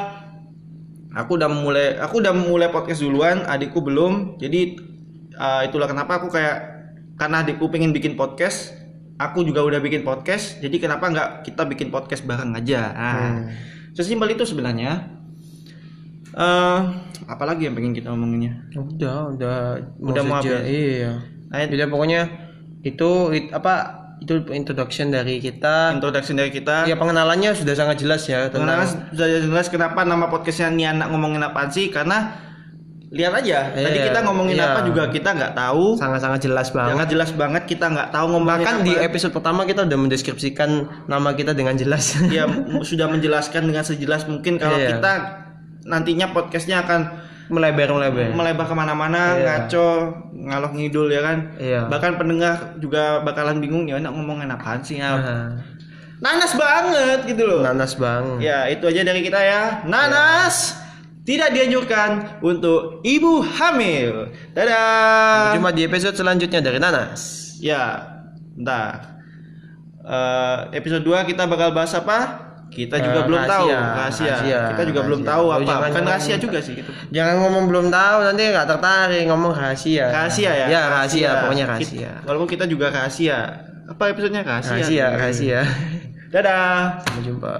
[1.10, 4.38] aku udah mulai aku udah mulai podcast duluan adikku belum.
[4.38, 4.60] Jadi
[5.34, 6.58] eh, itulah kenapa aku kayak
[7.18, 8.78] karena adikku pengen bikin podcast
[9.20, 12.80] aku juga udah bikin podcast jadi kenapa nggak kita bikin podcast bareng aja?
[12.94, 13.52] Nah, Hmm.
[13.92, 15.19] sesimpel itu sebenarnya
[16.32, 16.78] eh
[17.26, 18.54] apalagi yang pengen kita omonginnya?
[18.72, 19.54] udah udah
[19.98, 20.62] Udah mau habis?
[20.64, 21.18] iya.
[21.46, 22.20] Nah, Jadi pokoknya
[22.80, 23.74] itu it- apa
[24.20, 25.96] itu introduction dari kita.
[25.96, 26.84] Introduction dari kita.
[26.84, 31.40] Ya pengenalannya sudah sangat jelas ya tentang sudah jelas kenapa nama podcastnya nih anak ngomongin
[31.40, 31.88] apaan sih?
[31.88, 32.36] Karena
[33.10, 34.70] lihat aja tadi Iya, kita ngomongin iya.
[34.70, 35.98] apa juga kita nggak tahu.
[35.98, 36.94] Sangat-sangat jelas banget.
[36.94, 38.86] Sangat jelas banget kita nggak tahu ngomongin bahkan apa.
[38.86, 40.70] di episode pertama kita udah mendeskripsikan
[41.08, 42.14] nama kita dengan jelas.
[42.28, 42.46] Ya
[42.86, 44.94] sudah menjelaskan dengan sejelas mungkin kalau Iya.
[44.94, 45.12] kita
[45.82, 47.00] nantinya podcastnya akan
[47.48, 49.44] melebar melebar melebar ke mana-mana Iya.
[49.66, 49.88] ngaco
[50.30, 54.96] ngalok ngidul ya kan iya bahkan pendengar juga bakalan bingung ya anak ngomongin apaan sih
[54.96, 55.18] ya
[56.20, 59.80] Nah, nanas banget gitu loh nanas bang Ya, itu aja dari kita ya.
[59.84, 60.76] Nanas.
[61.20, 64.32] tidak dianjurkan untuk ibu hamil.
[64.50, 65.54] Dadah.
[65.54, 67.54] Cuma di episode selanjutnya dari Nanas.
[67.56, 68.02] Ya,
[68.52, 69.20] entah.
[70.00, 72.49] Eh, episode 2 kita bakal bahas apa?
[72.70, 74.26] Kita juga Eh, belum tahu rahasia, rahasia.
[74.30, 75.32] rahasia, Kita juga belum rahasia.
[75.34, 75.60] tahu Oh, apa.
[75.60, 76.90] jangan ngomong- rahasia juga sih itu.
[77.10, 80.06] Jangan ngomong belum tahu nanti nggak tertarik ngomong rahasia.
[80.08, 80.66] Rahasia ya.
[80.70, 82.10] Ya rahasia, pokoknya Kita- rahasia.
[82.22, 83.38] walaupun kita juga rahasia.
[83.84, 84.78] Apa episodenya rahasia?
[84.78, 85.60] Rahasia, rahasia.
[86.30, 87.02] Dadah.
[87.02, 87.54] Sampai jumpa.